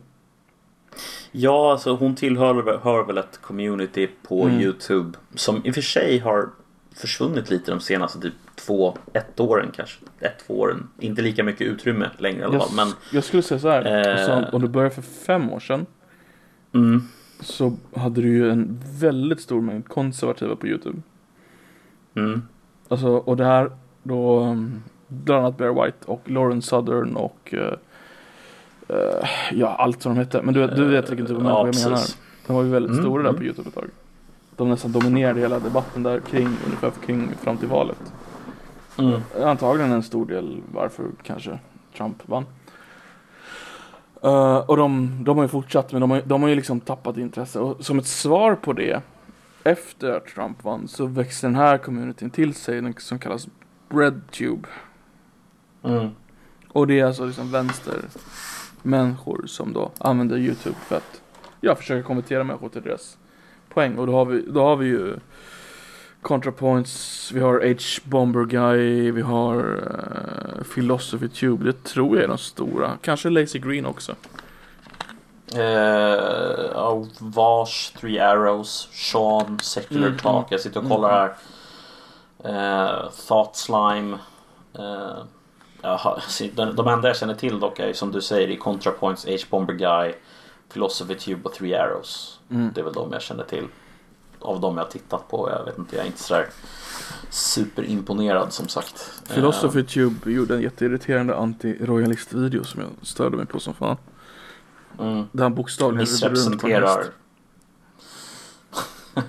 [1.33, 4.61] Ja, alltså hon tillhör hör väl ett community på mm.
[4.61, 6.49] Youtube som i och för sig har
[6.95, 9.99] försvunnit lite de senaste typ två, ett åren kanske.
[10.21, 10.89] Ett, två åren.
[10.99, 12.69] Inte lika mycket utrymme längre i alla fall.
[12.77, 14.07] Men, jag skulle säga så här.
[14.07, 15.87] Eh, alltså, om du började för fem år sedan.
[16.75, 17.03] Mm
[17.41, 20.99] så hade du ju en väldigt stor mängd konservativa på Youtube.
[22.15, 22.43] Mm.
[22.89, 23.71] Alltså, och det här
[24.03, 30.21] då, um, bland annat Bear White och Lauren Southern och uh, ja, allt som de
[30.21, 30.43] hette.
[30.43, 32.01] Men du, du vet vilken typ av människor jag menar.
[32.47, 33.05] De var ju väldigt mm.
[33.05, 33.47] stora där på mm.
[33.47, 33.91] Youtube ett tag.
[34.57, 38.13] De nästan dominerade hela debatten där kring, ungefär kring fram till valet.
[38.99, 39.21] Mm.
[39.43, 41.59] Antagligen en stor del varför kanske
[41.97, 42.47] Trump vann.
[44.25, 47.17] Uh, och de, de har ju fortsatt men de har, de har ju liksom tappat
[47.17, 47.59] intresse.
[47.59, 49.03] Och som ett svar på det
[49.65, 53.49] efter att Trump vann så växte den här communityn till sig den som kallas
[53.89, 54.69] Breadtube.
[55.87, 56.11] Mm.
[56.69, 61.21] Och det är alltså liksom vänstermänniskor som då använder Youtube för att
[61.61, 63.17] ja, försöka konvertera människor till deras
[63.69, 63.99] poäng.
[63.99, 65.17] Och då har vi, då har vi ju
[66.23, 71.65] ContraPoints, vi har H-Bomber Guy, vi har uh, Philosophy Tube.
[71.65, 72.99] Det tror jag är de stora.
[73.03, 74.15] Kanske Lazy Green också.
[75.55, 75.61] Uh,
[76.75, 80.47] oh, Vash, Three Arrows, Sean, Secular mm, Talk.
[80.51, 81.35] Jag sitter och kollar här.
[82.45, 84.19] Uh, Thought Slime.
[84.79, 85.23] Uh,
[85.83, 86.21] jaha,
[86.55, 90.15] de, enda jag känner till dock är som du säger i ContraPoints, H-Bomber Guy,
[90.73, 92.41] Philosophy Tube och Three Arrows.
[92.51, 92.71] Mm.
[92.75, 93.69] Det är väl de jag känner till
[94.41, 95.51] av de jag tittat på.
[95.51, 96.49] Jag vet inte, jag är inte sådär
[97.31, 99.23] superimponerad som sagt.
[99.29, 103.97] Philosophy Tube gjorde en jätteirriterande anti-royalist-video som jag störde mig på som fan.
[104.99, 105.29] Mm.
[105.33, 107.05] Där han bokstavligen missrepresenterar.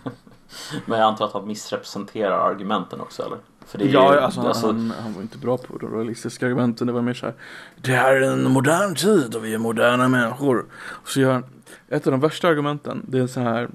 [0.85, 3.37] Men jag antar att han missrepresenterar argumenten också eller?
[3.79, 6.87] Ja, ju- alltså, alltså, han, han var inte bra på de realistiska argumenten.
[6.87, 7.35] Det var mer så här.
[7.81, 10.65] Det här är en modern tid och vi är moderna människor.
[10.85, 11.43] Och så gör
[11.89, 13.69] ett av de värsta argumenten, det är så här.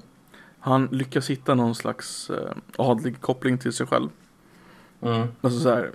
[0.59, 4.09] Han lyckas hitta någon slags eh, adlig koppling till sig själv.
[5.01, 5.91] mm, Alltså så här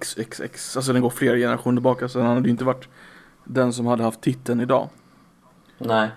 [0.00, 2.08] XXX, alltså den går flera generationer tillbaka.
[2.08, 2.88] Så han hade ju inte varit
[3.44, 4.88] den som hade haft titeln idag.
[5.78, 6.10] nej.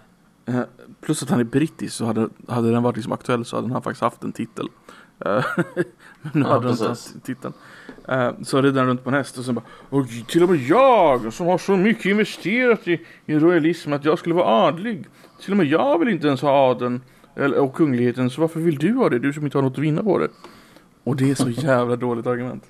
[0.45, 0.61] Eh,
[1.01, 3.81] Plus att han är brittisk så hade, hade den varit liksom aktuell så hade han
[3.81, 4.67] faktiskt haft en titel.
[5.25, 5.43] Eh,
[6.21, 7.53] Men nu Ja, hade inte titeln.
[8.07, 10.59] Eh, Så rider han runt på en häst och sen bara och till och med
[10.59, 15.05] jag som har så mycket investerat i, i royalism att jag skulle vara adlig.
[15.41, 17.01] Till och med jag vill inte ens ha adeln
[17.35, 19.19] eller, och kungligheten så varför vill du ha det?
[19.19, 20.27] Du som inte har något att vinna på det.
[21.03, 22.63] Och det är så jävla dåligt argument.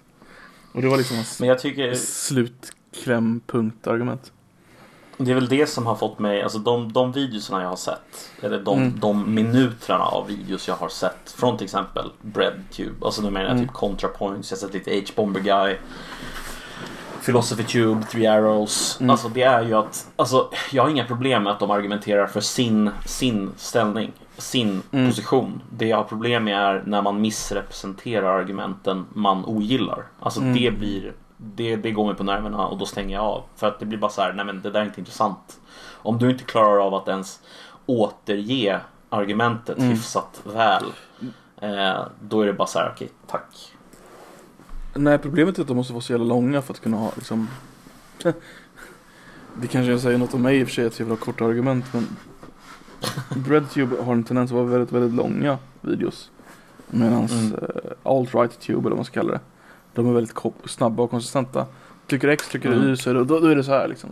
[0.71, 4.31] Och det var liksom hans Men jag tycker slutklämpunkt argument.
[5.17, 8.31] Det är väl det som har fått mig, alltså de, de videorna jag har sett,
[8.41, 8.99] eller de, Mm.
[8.99, 13.51] de minuterna av videos jag har sett från till exempel Breadtube, alltså nu menar jag
[13.55, 13.65] Mm.
[13.67, 15.75] typ ContraPoints, jag har sett lite H-Bomber Guy,
[17.25, 18.97] Philosophy Tube, Three Arrows.
[18.99, 19.09] Mm.
[19.09, 22.41] Alltså det är ju att, alltså jag har inga problem med att de argumenterar för
[22.41, 25.09] sin, sin ställning, sin Mm.
[25.09, 25.61] position.
[25.69, 30.03] Det jag har problem med är när man missrepresenterar argumenten man ogillar.
[30.19, 30.53] Alltså Mm.
[30.53, 31.13] det blir,
[31.55, 33.43] det, det går mig på nerverna och då stänger jag av.
[33.55, 35.59] För att det blir bara så här, nej men det där är inte intressant.
[35.91, 37.39] Om du inte klarar av att ens
[37.85, 38.79] återge
[39.09, 39.89] argumentet Mm.
[39.89, 40.83] hyfsat väl.
[41.61, 43.73] Eh, då är det bara så här, okej, tack.
[44.95, 47.47] Nej, problemet är att de måste vara så jävla långa för att kunna ha liksom
[49.55, 51.45] Det kanske säger något om mig i och för sig att jag vill ha korta
[51.45, 52.07] argument men
[53.35, 56.31] Breadtube har en tendens att vara väldigt, väldigt långa videos
[56.87, 57.53] Medan Mm.
[57.53, 57.59] uh,
[58.03, 59.39] alt-right tube eller vad man ska kalla det
[59.93, 61.65] De är väldigt snabba och konsistenta
[62.07, 62.89] Trycker X, trycker Mm.
[62.89, 64.09] Y så är det, då, då är det så här liksom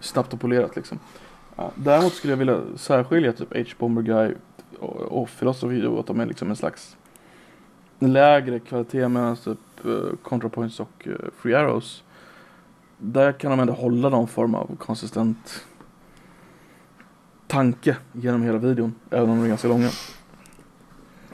[0.00, 0.98] Snabbt och polerat liksom
[1.56, 4.34] ja, Däremot skulle jag vilja särskilja typ H-Bomber Guy
[4.78, 6.96] och, och Philosophy och att de är liksom en slags
[7.98, 12.02] lägre kvalitet medan typ uh, ContraPoints och uh, Free Arrows
[12.98, 15.64] där kan de ändå hålla någon form av konsistent
[17.46, 19.88] tanke genom hela videon även om de är ganska långa.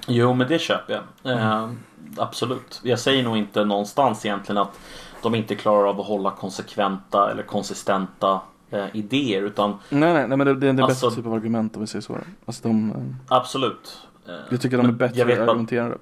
[0.07, 1.38] Jo, men det köper jag.
[1.38, 1.68] Eh,
[2.16, 2.80] absolut.
[2.82, 4.78] Jag säger nog inte någonstans egentligen att
[5.22, 8.40] de inte klarar av att hålla konsekventa eller konsistenta
[8.70, 9.42] eh, idéer.
[9.42, 11.80] Utan Nej nej, nej men det, det är en Alltså- bättre typ av argument om
[11.80, 12.18] vi säger så.
[12.46, 12.96] Alltså de, eh,
[13.36, 13.98] absolut.
[14.28, 15.98] Eh, jag tycker de är bättre jag argumenterade.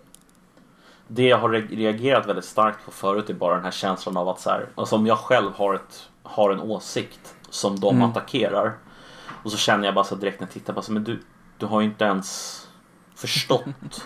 [1.11, 4.29] Det jag har re- reagerat väldigt starkt på förut är bara den här känslan av
[4.29, 8.11] att så här, alltså om jag själv har, ett, har en åsikt som de Mm.
[8.11, 8.73] attackerar.
[9.43, 11.21] Och så känner jag bara så direkt när jag tittar på så men du,
[11.59, 12.68] du har ju inte ens
[13.19, 14.05] förstått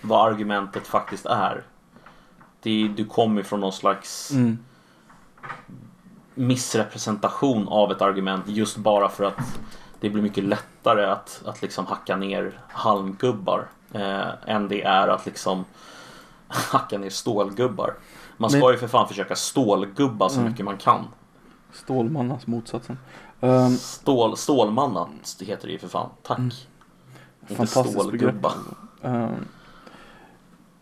[0.00, 1.64] vad argumentet faktiskt är.
[2.62, 4.58] Det, du kommer från någon slags Mm.
[6.34, 9.58] missrepresentation av ett argument just bara för att
[10.00, 15.26] det blir mycket lättare att, att liksom hacka ner halmgubbar eh, än det är att
[15.26, 15.64] liksom
[16.48, 17.94] hacka ner stålgubbar.
[18.36, 20.50] Man ska Men- ju för fan försöka stålgubba så Mm.
[20.50, 21.04] mycket man kan.
[21.72, 22.98] Stålmannas motsatsen.
[23.40, 25.08] Um, Stål, stålmanna
[25.40, 26.10] heter det ju för fan.
[26.22, 26.38] Tack.
[26.38, 26.50] Mm.
[27.46, 28.46] Fantastiskt begrepp.
[29.02, 29.46] Um,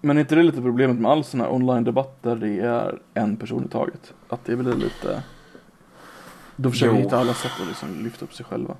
[0.00, 3.36] men är inte det lite problemet med all sån här online-debatt där det är en
[3.36, 4.14] person i taget?
[4.28, 5.22] Att det blir lite...
[6.56, 7.02] De försöker Jo.
[7.02, 8.76] hitta alla sätt att liksom lyfta upp sig själva.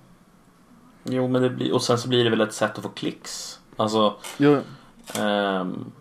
[1.05, 3.61] Jo men det blir, och sen så blir det väl ett sätt att få klicks.
[3.77, 4.61] Alltså Jo,
[5.19, 5.93] Ehm,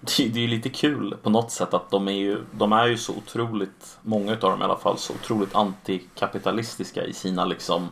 [0.00, 2.96] det, det är lite kul på något sätt att de är ju, de är ju
[2.96, 7.88] så otroligt, många utav dem i alla fall, så otroligt antikapitalistiska i sina liksom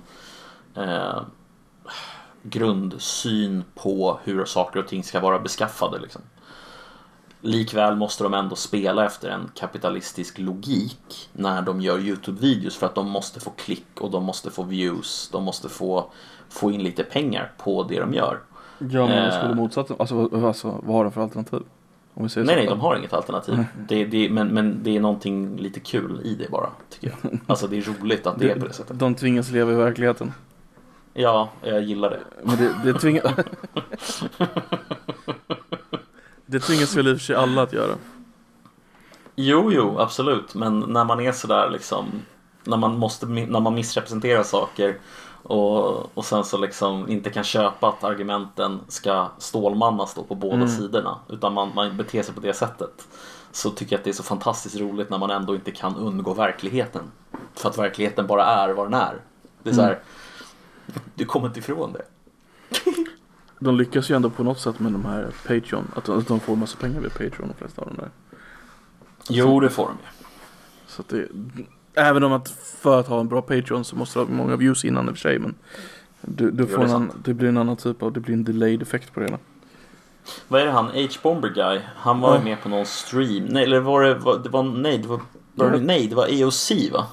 [0.75, 1.21] eh,
[2.51, 5.99] grundsyn på hur saker och ting ska vara beskaffade.
[5.99, 6.23] Liksom.
[7.41, 12.95] Likväl måste de ändå spela efter en kapitalistisk logik när de gör Youtube-videos för att
[12.95, 16.11] de måste få klick och de måste få views, de måste få,
[16.49, 18.39] få in lite pengar på det de gör.
[18.79, 19.39] Ja men Eh.
[19.39, 21.63] skulle motsatsen, alltså, alltså vad har de för alternativ?
[22.15, 22.41] Nej, så.
[22.41, 23.65] nej, de har inget alternativ.
[23.89, 27.39] Det, det, men, men det är någonting lite kul i det bara, tycker jag.
[27.47, 28.99] Alltså det är roligt att det är på det sättet.
[28.99, 30.33] De tvingas leva i verkligheten.
[31.19, 32.21] Ja, jag gillar det.
[32.43, 33.23] Men det, det tvingas...
[36.47, 37.95] det tvingas väl i och för sig alla att göra.
[39.37, 40.55] Jo, jo, absolut.
[40.55, 42.05] Men när man är sådär liksom,
[42.65, 44.99] när man måste, när man missrepresenterar saker
[45.43, 50.55] och, och sen så liksom inte kan köpa att argumenten ska stålmannas då på båda
[50.55, 50.69] Mm.
[50.69, 53.09] sidorna utan man, man beter sig på det sättet.
[53.53, 56.35] Så tycker jag att det är så fantastiskt roligt när man ändå inte kan undgå
[56.35, 57.03] verkligheten.
[57.55, 59.21] För att verkligheten bara är vad den är.
[59.63, 59.99] Det är så här,
[61.15, 62.03] du kommer inte ifrån det.
[63.59, 65.91] De lyckas ju ändå på något sätt med de här Patreon.
[65.97, 68.11] Att, att de får massa pengar via Patreon de flesta av dem där.
[69.29, 70.27] Jo, det får de ju.
[70.87, 71.29] Så att det,
[71.95, 72.49] även om att
[72.81, 75.15] för att ha en bra Patreon så måste du ha många views innan i och
[75.15, 75.39] för sig.
[75.39, 75.55] Men
[76.21, 78.45] du, du får det en, annan- det blir en annan typ av, det blir en
[78.45, 79.39] delayed effekt på det hela.
[80.49, 81.81] Vad är det han, H-Bomber Guy?
[81.97, 82.45] Han var ju Ja.
[82.45, 83.45] med på någon stream.
[83.45, 85.21] Nej, eller var det, var, det var, nej, det var,
[85.79, 87.07] nej, det var AOC va?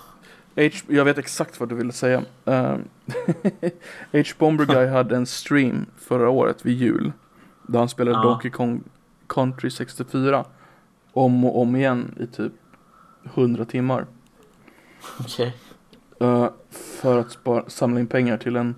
[0.55, 2.23] H, jag vet exakt vad du ville säga.
[2.45, 2.83] Ehm,
[4.11, 7.11] H Bomber Guy hade en stream förra året vid jul.
[7.67, 8.23] Där han spelade Ja.
[8.23, 8.83] Donkey Kong
[9.27, 10.45] Country 64.
[11.13, 12.53] Om och om igen i typ
[13.23, 14.05] 100 timmar.
[15.19, 15.57] Okej.
[16.19, 18.75] Eh, för att spara, samla in pengar till en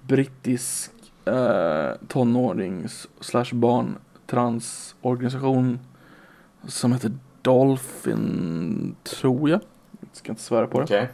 [0.00, 0.90] brittisk
[1.28, 5.78] uh, tonårings slash barn transorganisation
[6.66, 9.60] som heter Dolphin, tror jag.
[10.14, 10.84] Ska inte svära på det.
[10.84, 11.08] Okej.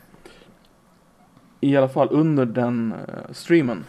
[1.61, 3.85] I alla fall under den eh, streamen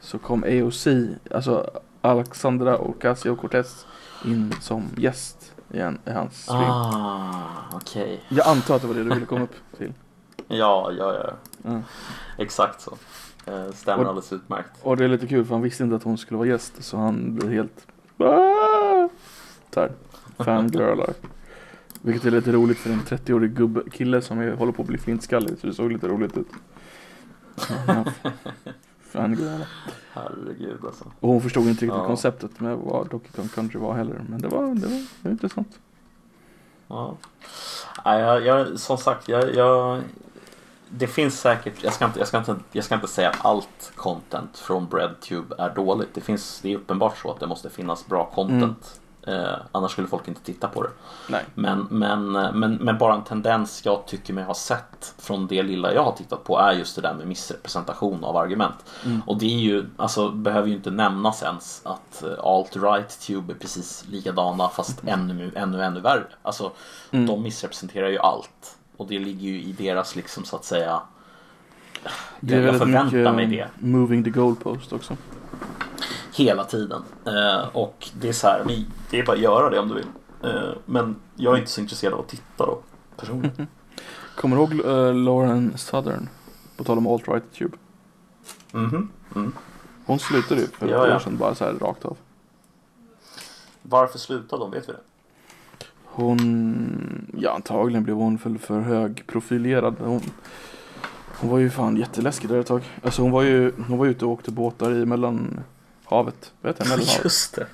[0.00, 0.86] så kom AOC,
[1.30, 1.70] alltså
[2.00, 3.84] Alexandra Ocasio-Cortez
[4.24, 6.62] in som gäst i, en, i hans stream.
[6.70, 8.20] Ah, okej.
[8.28, 9.92] Jag antar att det var det du ville komma upp till.
[10.48, 11.30] Ja, ja, ja.
[11.62, 11.80] Ja.
[12.38, 12.90] Exakt så.
[13.46, 14.70] Eh, Stämmer Och- alldeles utmärkt.
[14.82, 16.96] Och det är lite kul för han visste inte att hon skulle vara gäst så
[16.96, 17.86] han blev helt
[18.18, 19.08] "Ah!"
[19.74, 19.92] såhär
[20.38, 21.14] fangirlar.
[22.02, 24.98] Vilket är lite roligt för en 30-årig gubbe, kille som är, håller på att bli
[24.98, 26.46] flintskallig så det såg lite roligt ut.
[29.00, 29.66] Fangirlar.
[30.12, 31.04] Herregud alltså.
[31.20, 32.06] Och hon förstod inte riktigt Ja.
[32.06, 34.24] konceptet med vad Donkey Kong Country var heller.
[34.28, 35.78] Men det var, det var, det var intressant.
[36.88, 37.16] Ja.
[38.04, 40.02] Jag, jag, som sagt, jag, jag,
[40.88, 43.92] det finns säkert, jag ska, inte, jag, ska inte, jag ska inte säga att allt
[43.96, 46.14] content från BreadTube är dåligt.
[46.14, 48.99] Det, finns, det är uppenbart så att det måste finnas bra content.
[49.26, 50.90] Eh, annars skulle folk inte titta på det.
[51.28, 51.44] Nej.
[51.54, 55.94] Men, men, men, men bara en tendens jag tycker mig ha sett från det lilla
[55.94, 58.76] jag har tittat på är just det där med missrepresentation av argument.
[59.04, 59.22] Mm.
[59.26, 63.56] Och det är ju, alltså behöver ju inte nämnas ens att eh, alt-right tube är
[63.56, 66.24] precis likadana fast ännu, ännu, ännu värre.
[66.42, 66.72] Alltså
[67.12, 67.26] Mm.
[67.26, 68.76] de missrepresenterar ju allt.
[68.96, 71.00] Och det ligger ju i deras liksom så att säga
[72.40, 75.16] Det är jag, förväntar mig det moving the goalpost också.
[76.34, 77.02] Hela tiden.
[77.26, 79.94] Eh, och det är så här, vi- det är bara att göra det om du
[79.94, 80.06] vill.
[80.44, 82.78] Eh, men jag är inte så intresserad av att titta då,
[83.16, 83.66] personligen.
[84.36, 86.28] Kommer du ihåg uh, Lauren Southern?
[86.76, 87.76] På tal om alt-right tube.
[88.72, 89.08] Mhm.
[89.36, 89.52] Mm.
[90.06, 91.14] Hon slutade ju för ett Ja, ja.
[91.16, 92.16] år sedan bara så här rakt av.
[93.82, 94.70] Varför slutade de?
[94.70, 94.98] Vet vi det?
[96.04, 99.94] Hon, ja antagligen blev hon för, för högprofilerad.
[99.98, 100.20] Hon,
[101.40, 102.82] hon var ju fan jätteläskig där ett tag.
[103.04, 105.06] Alltså hon var ju, hon var ute och åkte båtar i
[106.10, 106.52] mellanhavet.
[106.60, 106.90] Vad heter det?
[106.90, 107.24] Medelhavet?
[107.24, 107.66] Just det.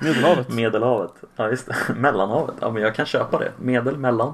[0.00, 0.48] Medelhavet.
[0.48, 1.12] Medelhavet.
[1.36, 1.76] Ja, just det.
[1.96, 2.54] Mellanhavet.
[2.60, 3.52] Ja, men jag kan köpa det.
[3.60, 4.32] Medel, mellan.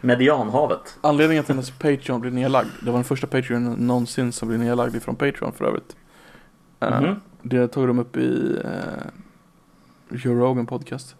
[0.00, 0.98] Medianhavet.
[1.00, 2.68] Anledningen till att hennes Patreon blev nedlagd.
[2.82, 5.96] Det var den första Patreon någonsin som blev nedlagd ifrån Patreon för övrigt.
[6.80, 7.20] Eh, Mhm.
[7.42, 9.06] Det tog de upp i uh,
[10.10, 11.16] Joe Rogan podcast.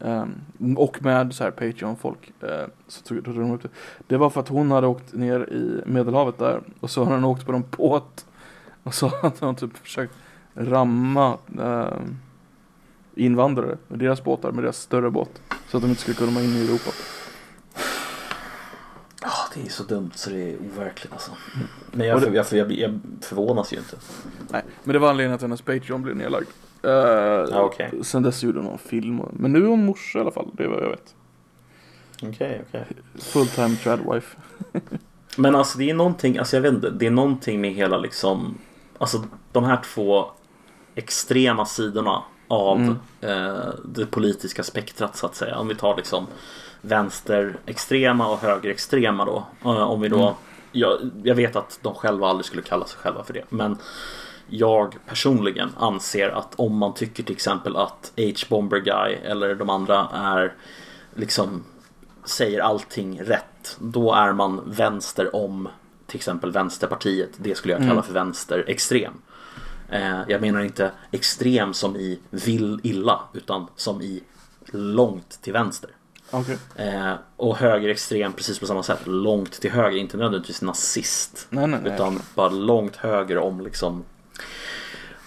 [0.00, 0.34] Ehm,
[0.76, 2.32] och med så här Patreon-folk.
[2.42, 3.68] eh, så tog, tog de upp det.
[4.06, 6.60] Det var för att hon hade åkt ner i Medelhavet där.
[6.80, 8.26] Och så hade hon åkt på en båt.
[8.82, 10.12] Och så hade hon typ försökt
[10.56, 11.98] ramma eh,
[13.14, 15.42] invandrare med deras båtar, med deras större båt.
[15.68, 16.90] Så att de inte skulle komma in i Europa.
[19.22, 21.30] Ja, det är så dumt så det är overkligt alltså.
[21.92, 23.96] Men jag, det- jag, jag, jag förvånas ju inte.
[24.50, 26.46] Nej, men det var anledningen till att hennes Patreon blev nedlagd.
[26.84, 27.90] Uh, Ja, okej.
[28.04, 29.20] Sen dess gjorde hon någon film.
[29.32, 31.14] Men nu är hon morsa i alla fall, det är vad jag vet.
[32.22, 32.84] Okej, okej.
[33.14, 34.36] Full time tradwife.
[35.36, 38.58] Men alltså det är någonting, alltså jag vet inte, det är någonting med hela liksom,
[38.98, 40.24] alltså de här två
[40.96, 42.96] extrema sidorna av Mm.
[43.20, 45.58] eh, det politiska spektrat så att säga.
[45.58, 46.26] Om vi tar liksom
[46.80, 49.44] vänsterextrema och högerextrema då.
[49.64, 50.34] Eh, om vi då, Mm.
[50.72, 53.44] jag, jag vet att de själva aldrig skulle kalla sig själva för det.
[53.48, 53.78] Men
[54.48, 60.08] jag personligen anser att om man tycker till exempel att H-Bomber Guy eller de andra
[60.14, 60.54] är
[61.14, 61.64] liksom
[62.24, 65.68] säger allting rätt, då är man vänster om
[66.06, 67.30] till exempel Vänsterpartiet.
[67.36, 68.02] Det skulle jag kalla Mm.
[68.04, 69.12] för vänsterextrem.
[69.90, 74.22] Eh, jag menar inte extrem som i vill illa, utan som i
[74.72, 75.90] långt till vänster.
[76.30, 76.58] Okej.
[76.76, 81.46] Eh, och högerextrem precis på samma sätt, långt till höger, inte nödvändigtvis nazist.
[81.50, 81.94] Nej, nej, nej.
[81.94, 84.04] Utan bara långt höger om liksom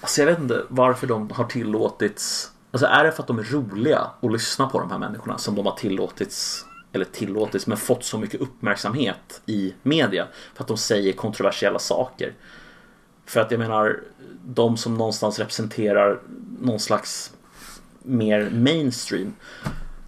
[0.02, 3.44] Alltså jag vet inte varför de har tillåtits Alltså är det för att de är
[3.44, 8.04] roliga att lyssna på de här människorna som de har tillåtits Eller tillåtits men fått
[8.04, 12.34] så mycket uppmärksamhet i media För att de säger kontroversiella saker
[13.30, 14.00] För att jag menar
[14.46, 16.20] De som någonstans representerar
[16.62, 17.34] någon slags
[18.04, 19.34] mer mainstream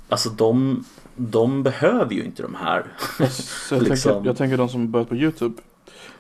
[0.10, 0.84] Alltså de
[1.16, 2.86] De behöver ju inte de här
[3.30, 5.56] Så jag, liksom- tänker, jag tänker de som börjat på YouTube.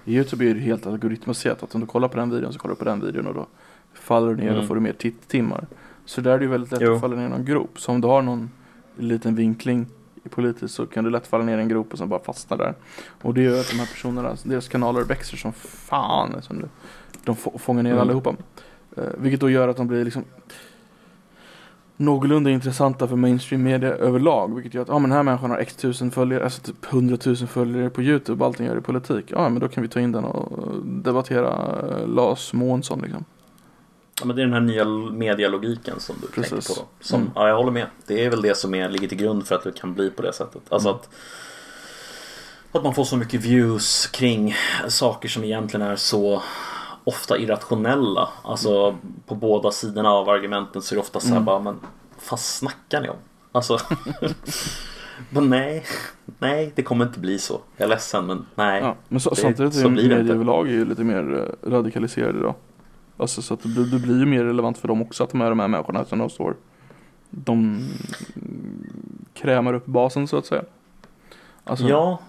[0.05, 1.63] YouTube är det helt algoritmaserat.
[1.63, 3.47] Att om du kollar på den videon så kollar du på den videon och då
[3.93, 4.59] faller du ner Mm.
[4.61, 5.67] och får du mer titttimmar.
[6.05, 6.93] Så där är det ju väldigt lätt Jo.
[6.95, 7.79] att falla ner i någon grop.
[7.79, 8.49] Så om du har någon
[8.97, 9.85] liten vinkling
[10.29, 12.73] politiskt så kan du lätt falla ner i en grop och sen bara fastna där.
[13.21, 16.41] Och det gör att de här personerna, deras kanaler växer som fan.
[16.41, 16.63] Som
[17.23, 18.01] de få- fångar ner Mm.
[18.01, 18.35] allihopa.
[18.97, 20.23] Eh, vilket då gör att de blir liksom
[21.97, 24.55] någorlunda intressanta för mainstream media överlag.
[24.55, 27.17] Vilket gör att, ja men den här människan har x tusen följare, alltså typ 100
[27.25, 29.25] 000 följare på YouTube och allting gör i politik.
[29.27, 33.25] Ja men då kan vi ta in den och debattera eh, Lars Månsson liksom.
[34.21, 36.49] Ja, men det är den här nya medialogiken som du Precis.
[36.67, 36.87] tänker på.
[36.99, 37.31] Som, Mm.
[37.35, 37.87] Ja, jag håller med.
[38.07, 40.21] Det är väl det som är, ligger till grund för att det kan bli på
[40.21, 40.61] det sättet.
[40.69, 40.99] Alltså Mm.
[40.99, 41.09] att,
[42.77, 44.55] att man får så mycket views kring
[44.87, 46.41] saker som egentligen är så
[47.03, 48.29] ofta irrationella.
[48.43, 51.45] Alltså på båda sidorna av argumenten så är det ofta så här Mm.
[51.45, 51.79] bara, men
[52.29, 53.15] vad snackar ni om?
[53.51, 53.77] Alltså,
[55.29, 55.83] men nej,
[56.39, 57.61] nej det kommer inte bli så.
[57.77, 58.81] Jag är ledsen men nej.
[58.81, 60.33] Ja, men så, Det- samtidigt så är blir det inte.
[60.33, 62.55] överlag är ju lite mer eh, radikaliserade idag.
[63.21, 65.41] Alltså så att det, blir- det blir ju mer relevant för dem också att de
[65.41, 66.55] är de här människorna som de står.
[67.29, 67.87] De
[69.33, 70.63] krämar upp basen så att säga.
[71.63, 72.19] Alltså, Ja.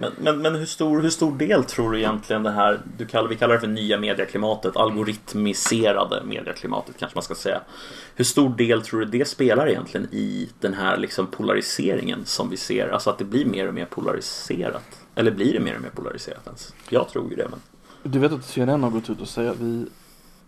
[0.00, 3.28] Men, men, men hur, stor, hur stor del tror du egentligen det här, du kallar,
[3.28, 7.60] vi kallar det för nya medieklimatet, algoritmiserade medieklimatet kanske man ska säga.
[8.14, 12.56] Hur stor del tror du det spelar egentligen i den här liksom polariseringen som vi
[12.56, 12.88] ser?
[12.88, 15.00] Alltså att det blir mer och mer polariserat.
[15.14, 16.74] Eller blir det mer och mer polariserat ens?
[16.88, 17.60] Jag tror ju det men.
[18.12, 19.86] Du vet att CNN har gått ut och säger att vi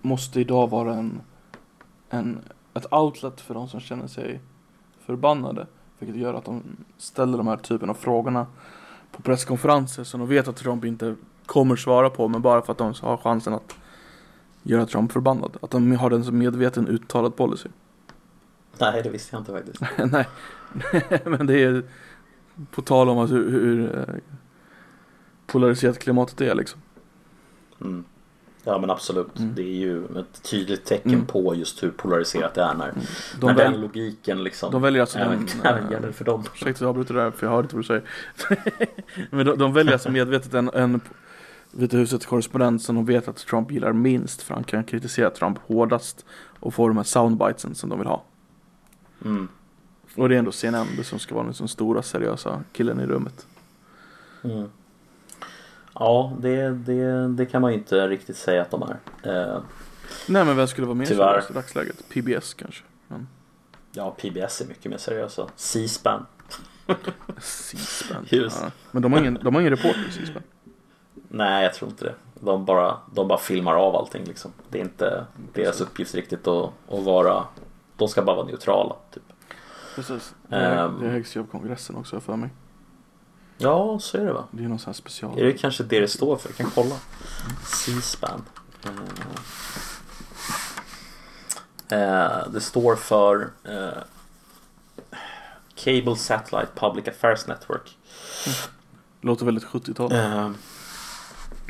[0.02, 1.20] måste idag vara en,
[2.10, 2.38] en,
[2.74, 4.40] ett outlet för de som känner sig
[5.00, 5.66] förbannade.
[5.98, 6.62] Vilket gör att de
[6.98, 8.46] ställer de här typen av frågorna
[9.12, 12.78] på presskonferenser som de vet att Trump inte kommer svara på men bara för att
[12.78, 13.74] de har chansen att
[14.62, 15.56] göra Trump förbannad.
[15.62, 17.68] Att de har den som medveten uttalad policy.
[18.78, 19.82] Nej det visste jag inte faktiskt.
[20.12, 20.28] Nej,
[21.24, 21.82] men det är
[22.70, 24.14] på tal om hur, hur eh,
[25.46, 26.80] polariserat klimatet är liksom.
[27.80, 28.04] Mm.
[28.72, 29.38] Ja men absolut.
[29.38, 29.54] Mm.
[29.54, 31.26] Det är ju ett tydligt tecken Mm.
[31.26, 32.92] på just hur polariserat det är när,
[33.40, 36.44] De, när väl, den logiken liksom de väljer alltså även, den, även gäller för dem.
[36.54, 38.02] Ursäkta att jag avbryter det här för jag hör inte vad du säger.
[39.30, 41.00] Men de, de väljer alltså medvetet en, en
[41.72, 45.58] Vita husets korrespondent som de vet att Trump gillar minst för han kan kritisera Trump
[45.58, 46.24] hårdast
[46.60, 48.24] och få de här soundbitesen som de vill ha.
[49.24, 49.48] Mm.
[50.16, 53.46] Och det är ändå CNN som ska vara den stora seriösa killen i rummet.
[54.42, 54.68] Mm.
[56.02, 58.96] Ja, det, det, det kan man ju inte riktigt säga att de är.
[59.52, 59.60] Eh,
[60.28, 61.32] Nej men vem skulle vara mer Tyvärr.
[61.32, 62.08] seriös i dagsläget?
[62.08, 62.84] PBS kanske?
[63.08, 63.28] Men
[63.92, 65.46] ja, PBS är mycket mer seriösa.
[65.56, 66.26] C-SPAN.
[67.38, 68.26] C-SPAN.
[68.30, 68.48] Ja.
[68.90, 70.42] Men de har ingen, de har ingen reporter i C-SPAN.
[71.28, 72.14] Nej, jag tror inte det.
[72.40, 74.52] De bara, de bara filmar av allting liksom.
[74.68, 75.24] Det är inte
[75.54, 77.44] deras uppgift riktigt att, att vara...
[77.96, 78.94] De ska bara vara neutrala.
[79.14, 79.22] Typ.
[79.94, 80.34] Precis.
[80.48, 81.00] Det, är, Ehm.
[81.00, 82.50] det högst av kongressen också för mig.
[83.62, 84.44] Ja, så är det va?
[84.50, 85.38] Det är någon sån här special.
[85.38, 86.48] Är det kanske det det står för?
[86.48, 86.96] Jag kan kolla.
[87.64, 88.44] C-SPAN.
[91.90, 94.02] Eh, eh, det står för eh,
[95.74, 97.96] Cable Satellite Public Affairs Network.
[99.20, 100.12] Låter väldigt 70-tal.
[100.12, 100.50] Eh,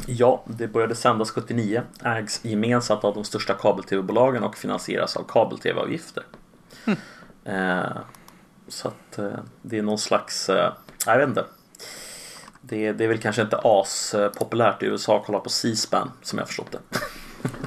[0.07, 6.24] ja, det började sändas 79, ägs gemensamt av de största kabel-tv-bolagen och finansieras av kabel-tv-avgifter.
[7.45, 7.97] Eh,
[8.68, 10.51] så att eh, det är någon slags,
[11.07, 11.45] jag vet inte.
[12.61, 16.11] Det, det är väl kanske inte as eh, populärt i USA att kolla på C-SPAN
[16.22, 16.98] som jag förstått det.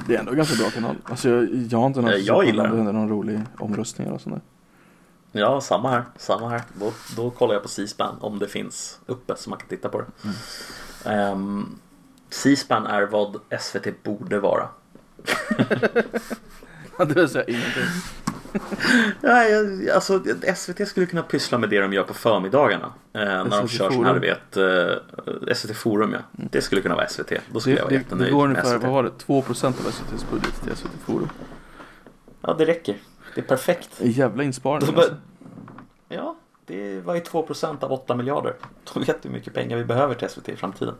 [0.08, 0.96] Det är ändå en ganska bra kanal.
[1.04, 4.34] Alltså jag, jag har inte Eh, någon jag gillar det någon rolig omröstning och sånt
[4.34, 5.40] där.
[5.40, 6.04] Ja, samma här.
[6.16, 6.62] Samma här.
[6.80, 10.00] Då, då kollar jag på C-SPAN om det finns uppe så man kan titta på
[10.00, 10.06] det.
[11.10, 11.78] Ehm,
[12.30, 14.68] C-SPAN är vad SVT borde vara.
[16.98, 17.84] vill säga ingenting.
[19.20, 20.22] Nej, jag- alltså
[20.56, 22.92] SVT skulle kunna pyssla med det de gör på förmiddagarna.
[23.12, 26.18] Eh, när de kör sån här, du vet, eh, SVT Forum ja.
[26.32, 27.32] Det skulle kunna vara SVT.
[27.52, 29.88] Då skulle jag Det, vara det, jättenöjd det går ungefär, vad var det, 2% av
[29.88, 31.28] SVTs budget till SVT Forum.
[32.40, 32.96] Ja, det räcker.
[33.34, 33.90] Det är perfekt.
[34.00, 35.16] Jävla insparing Då alltså.
[36.08, 36.36] Ja,
[36.66, 38.54] det var ju 2% av 8 miljarder.
[38.94, 40.94] Då vet du hur mycket pengar vi behöver till SVT i framtiden.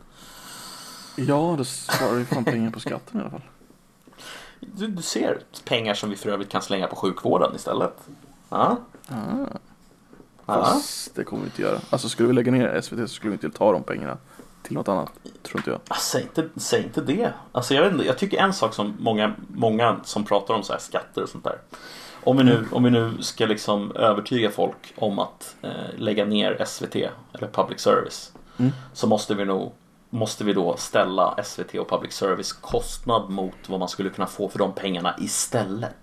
[1.15, 3.41] Ja, det sparar ju fan pengar på skatten i alla fall.
[4.73, 7.97] Du, du ser pengar som vi för övrigt kan slänga på sjukvården istället.
[8.49, 8.77] Ja,
[10.47, 11.79] Ah, fast det kommer vi inte göra.
[11.89, 14.17] Alltså skulle vi lägga ner SVT så skulle vi inte ta de pengarna
[14.63, 15.11] till något annat.
[15.43, 15.79] Tror inte jag.
[15.87, 17.33] Ah, Säg inte, säg inte det.
[17.51, 20.73] Alltså jag, vet inte, jag tycker en sak som många, många som pratar om så
[20.73, 21.57] här skatter och sånt där.
[22.23, 26.65] Om vi nu, om vi nu ska liksom övertyga folk om att eh, lägga ner
[26.65, 26.95] SVT
[27.33, 28.31] eller public service.
[28.57, 28.71] Mm.
[28.93, 29.73] Så måste vi nog
[30.15, 34.49] Måste vi då ställa SVT och public service kostnad mot vad man skulle kunna få
[34.49, 35.95] för de pengarna istället.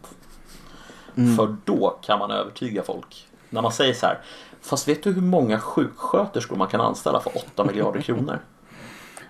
[1.14, 1.36] Mm.
[1.36, 3.28] För då kan man övertyga folk.
[3.50, 4.18] När man säger så här.
[4.60, 8.38] Fast vet du hur många sjuksköterskor man kan anställa för 8 miljarder kronor?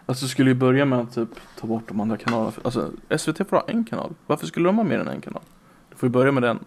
[0.07, 1.29] Alltså skulle ju börja med att typ
[1.61, 2.53] ta bort de andra kanalerna.
[2.65, 4.15] Alltså SVT får ha en kanal.
[4.27, 5.43] Varför skulle de ha mer än en kanal?
[5.91, 6.65] Du får ju börja med den.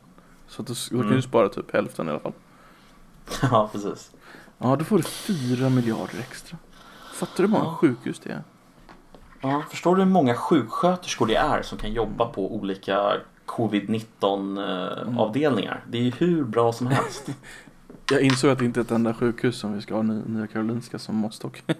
[0.47, 1.15] Så att du, då kan Mm.
[1.15, 2.33] du spara typ hälften i alla fall.
[3.41, 4.11] ja, precis.
[4.57, 6.57] Ja, då får du 4 miljarder extra.
[7.15, 7.75] Fattar du hur många Ja.
[7.75, 8.43] sjukhus det är?
[9.41, 13.13] Ja, förstår du hur många sjuksköterskor det är som kan jobba på olika
[13.45, 15.83] covid-19 eh, avdelningar.
[15.87, 17.29] Det är ju hur bra som helst.
[18.11, 20.47] Jag insåg att det inte är ett enda sjukhus som vi ska ha Ny- Nya
[20.47, 21.63] Karolinska som måttstock.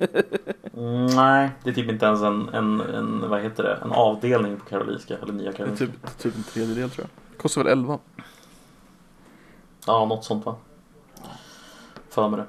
[0.77, 4.57] Mm, nej, det är typ inte ens en, en, en, vad heter det, en avdelning
[4.57, 5.85] på Karolinska eller Nya Det är Karolinska.
[5.85, 7.37] typ, typ en tredjedel tror jag.
[7.41, 7.99] Kostar väl 11?
[9.87, 10.55] Ja, något sånt va?
[12.09, 12.45] För mig det.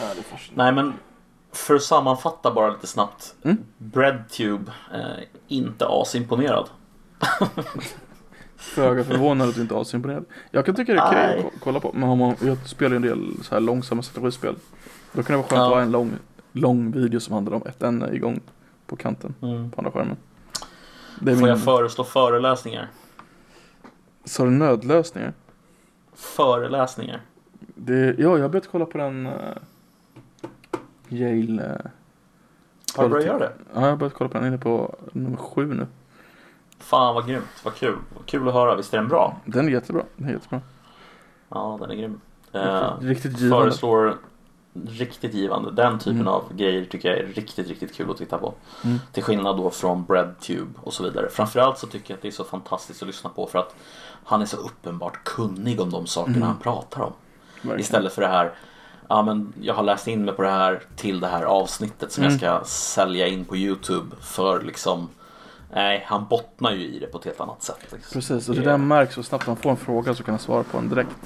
[0.00, 0.36] Ja, det.
[0.54, 0.92] Nej men
[1.52, 3.34] för att sammanfatta bara lite snabbt.
[3.42, 3.58] Mm.
[3.78, 6.68] Breadtube, eh, inte asimponerad.
[8.56, 10.24] Föga förvånad att du inte är asimponerad.
[10.50, 11.38] Jag kan tycka det är Nej.
[11.38, 11.92] att ko- kolla på.
[11.94, 14.56] Men man, jag spelar ju en del så här långsamma strategispel.
[15.12, 15.66] Då kan det vara skönt Ja.
[15.66, 16.12] att ha en lång,
[16.52, 18.40] lång video som handlar om ett ämne igång
[18.86, 19.70] på kanten Mm.
[19.70, 20.16] på andra skärmen.
[21.18, 21.44] Får min...
[21.44, 22.88] jag föreslå föreläsningar?
[24.24, 25.32] Sa du nödlösningar?
[26.14, 27.20] Föreläsningar.
[27.74, 29.32] Det, ja, jag har börjat kolla på den uh,
[31.10, 31.90] Yale...
[32.96, 33.52] Har du börjat göra det?
[33.74, 34.46] Ja, jag har börjat kolla på den.
[34.46, 35.86] Inne på nummer sju nu.
[36.78, 37.96] Fan vad grymt, vad kul.
[38.16, 39.36] Vad kul att höra, visst är den bra?
[39.44, 40.02] Den är jättebra.
[40.16, 40.60] Den är jättebra.
[41.48, 42.20] Ja, den är grym.
[42.52, 43.64] Eh, Riktigt givande.
[43.64, 44.16] föreslår
[44.88, 45.70] riktigt givande.
[45.70, 46.28] Den typen Mm.
[46.28, 48.54] av grejer tycker jag är riktigt, riktigt kul att titta på.
[48.84, 48.98] Mm.
[49.12, 51.28] Till skillnad då från Breadtube och så vidare.
[51.30, 53.74] Framförallt så tycker jag att det är så fantastiskt att lyssna på för att
[54.24, 56.48] han är så uppenbart kunnig om de sakerna Mm.
[56.48, 57.12] han pratar om.
[57.54, 57.80] Verkligen.
[57.80, 58.52] Istället för det här
[59.12, 62.24] Ja men jag har läst in mig på det här till det här avsnittet som
[62.24, 62.38] Mm.
[62.42, 65.08] jag ska sälja in på Youtube för liksom
[65.74, 67.78] Nej, han bottnar ju i det på ett helt annat sätt.
[67.92, 68.12] Liksom.
[68.12, 70.62] Precis, och det där märks så snabbt man får en fråga så kan han svara
[70.62, 71.16] på den direkt.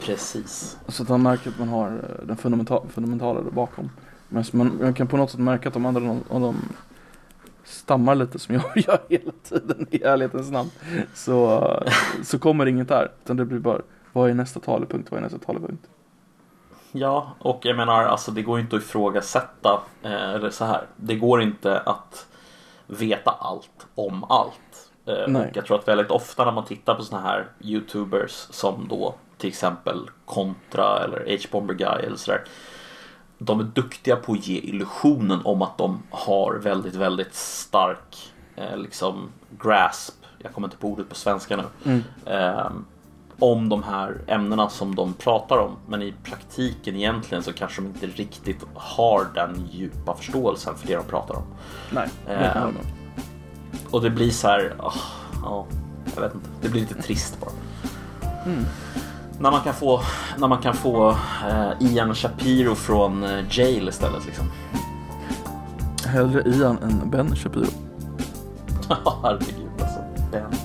[0.00, 0.78] Precis.
[0.88, 3.90] Så att man märker att man har eh, den fundamenta- fundamentala där bakom.
[4.28, 6.56] Men man, man kan på något sätt märka att de andra, om de
[7.64, 10.70] stammar lite som jag gör hela tiden i ärlighetens namn.
[11.14, 11.62] Så,
[12.24, 13.10] så kommer inget där.
[13.24, 13.80] Utan det blir bara,
[14.12, 15.86] vad är nästa talepunkt, vad är nästa talepunkt?
[16.92, 20.86] Ja, och jag menar alltså det går inte att ifrågasätta, eh, eller så här.
[20.96, 22.26] Det går inte att
[22.86, 24.90] veta allt om allt.
[25.06, 29.14] Eh, jag tror att väldigt ofta när man tittar på såna här YouTubers som då
[29.38, 32.44] till exempel Contra eller H-Bomber Guy eller sådär.
[33.38, 38.76] De är duktiga på att ge illusionen om att de har väldigt, väldigt stark eh,
[38.76, 39.28] liksom
[39.58, 40.14] grasp.
[40.38, 41.64] Jag kommer inte på ordet på svenska nu.
[41.84, 42.84] Mm.
[43.42, 45.76] Om de här ämnena som de pratar om.
[45.88, 50.96] Men i praktiken egentligen så kanske de inte riktigt har den djupa förståelsen för det
[50.96, 51.44] de pratar om.
[51.90, 52.64] Nej, Eh.
[53.90, 54.92] Och det blir så här, ah,
[55.42, 55.66] ja,
[56.14, 56.48] jag vet inte.
[56.60, 57.50] Det blir lite trist bara.
[58.46, 58.64] Mm.
[59.38, 60.00] När man kan få,
[60.38, 61.10] när man kan få
[61.48, 64.50] eh, Ian Shapiro från eh, Jail istället liksom.
[66.06, 67.66] Hellre Ian än Ben Shapiro.
[69.22, 70.00] Herregud alltså.
[70.32, 70.61] Ben.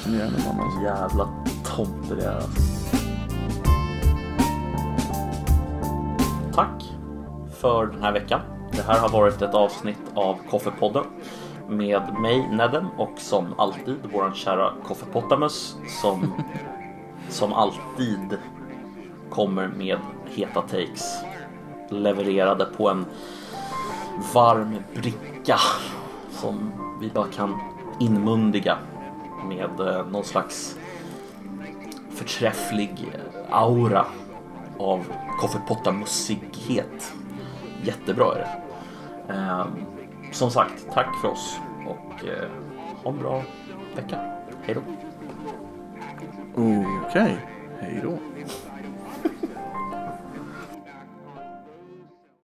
[0.00, 0.80] Fascinerande man alltså.
[0.82, 1.28] Jävla
[1.64, 2.50] tomte det är alltså.
[6.54, 6.92] Tack
[7.60, 8.40] för den här veckan.
[8.72, 11.04] Det här har varit ett avsnitt av Koffepodden
[11.68, 16.32] med mig Nedem och som alltid våran kära Koffepotamus som
[17.28, 18.38] som alltid
[19.30, 21.24] kommer med heta takes
[21.90, 23.04] levererade på en
[24.34, 25.58] varm bricka
[26.30, 27.60] som vi bara kan
[28.00, 28.78] inmundiga
[29.48, 30.78] med eh, någon slags
[32.10, 33.12] förträfflig
[33.50, 34.06] aura
[34.78, 37.14] av koffepottamussighet.
[37.82, 38.60] Jättebra är det.
[39.34, 39.66] Eh,
[40.32, 42.48] som sagt, tack för oss och eh,
[43.02, 43.42] ha en bra
[43.96, 44.18] vecka.
[44.62, 44.80] Hej då.
[47.06, 47.36] Okej,
[47.80, 48.18] hej då.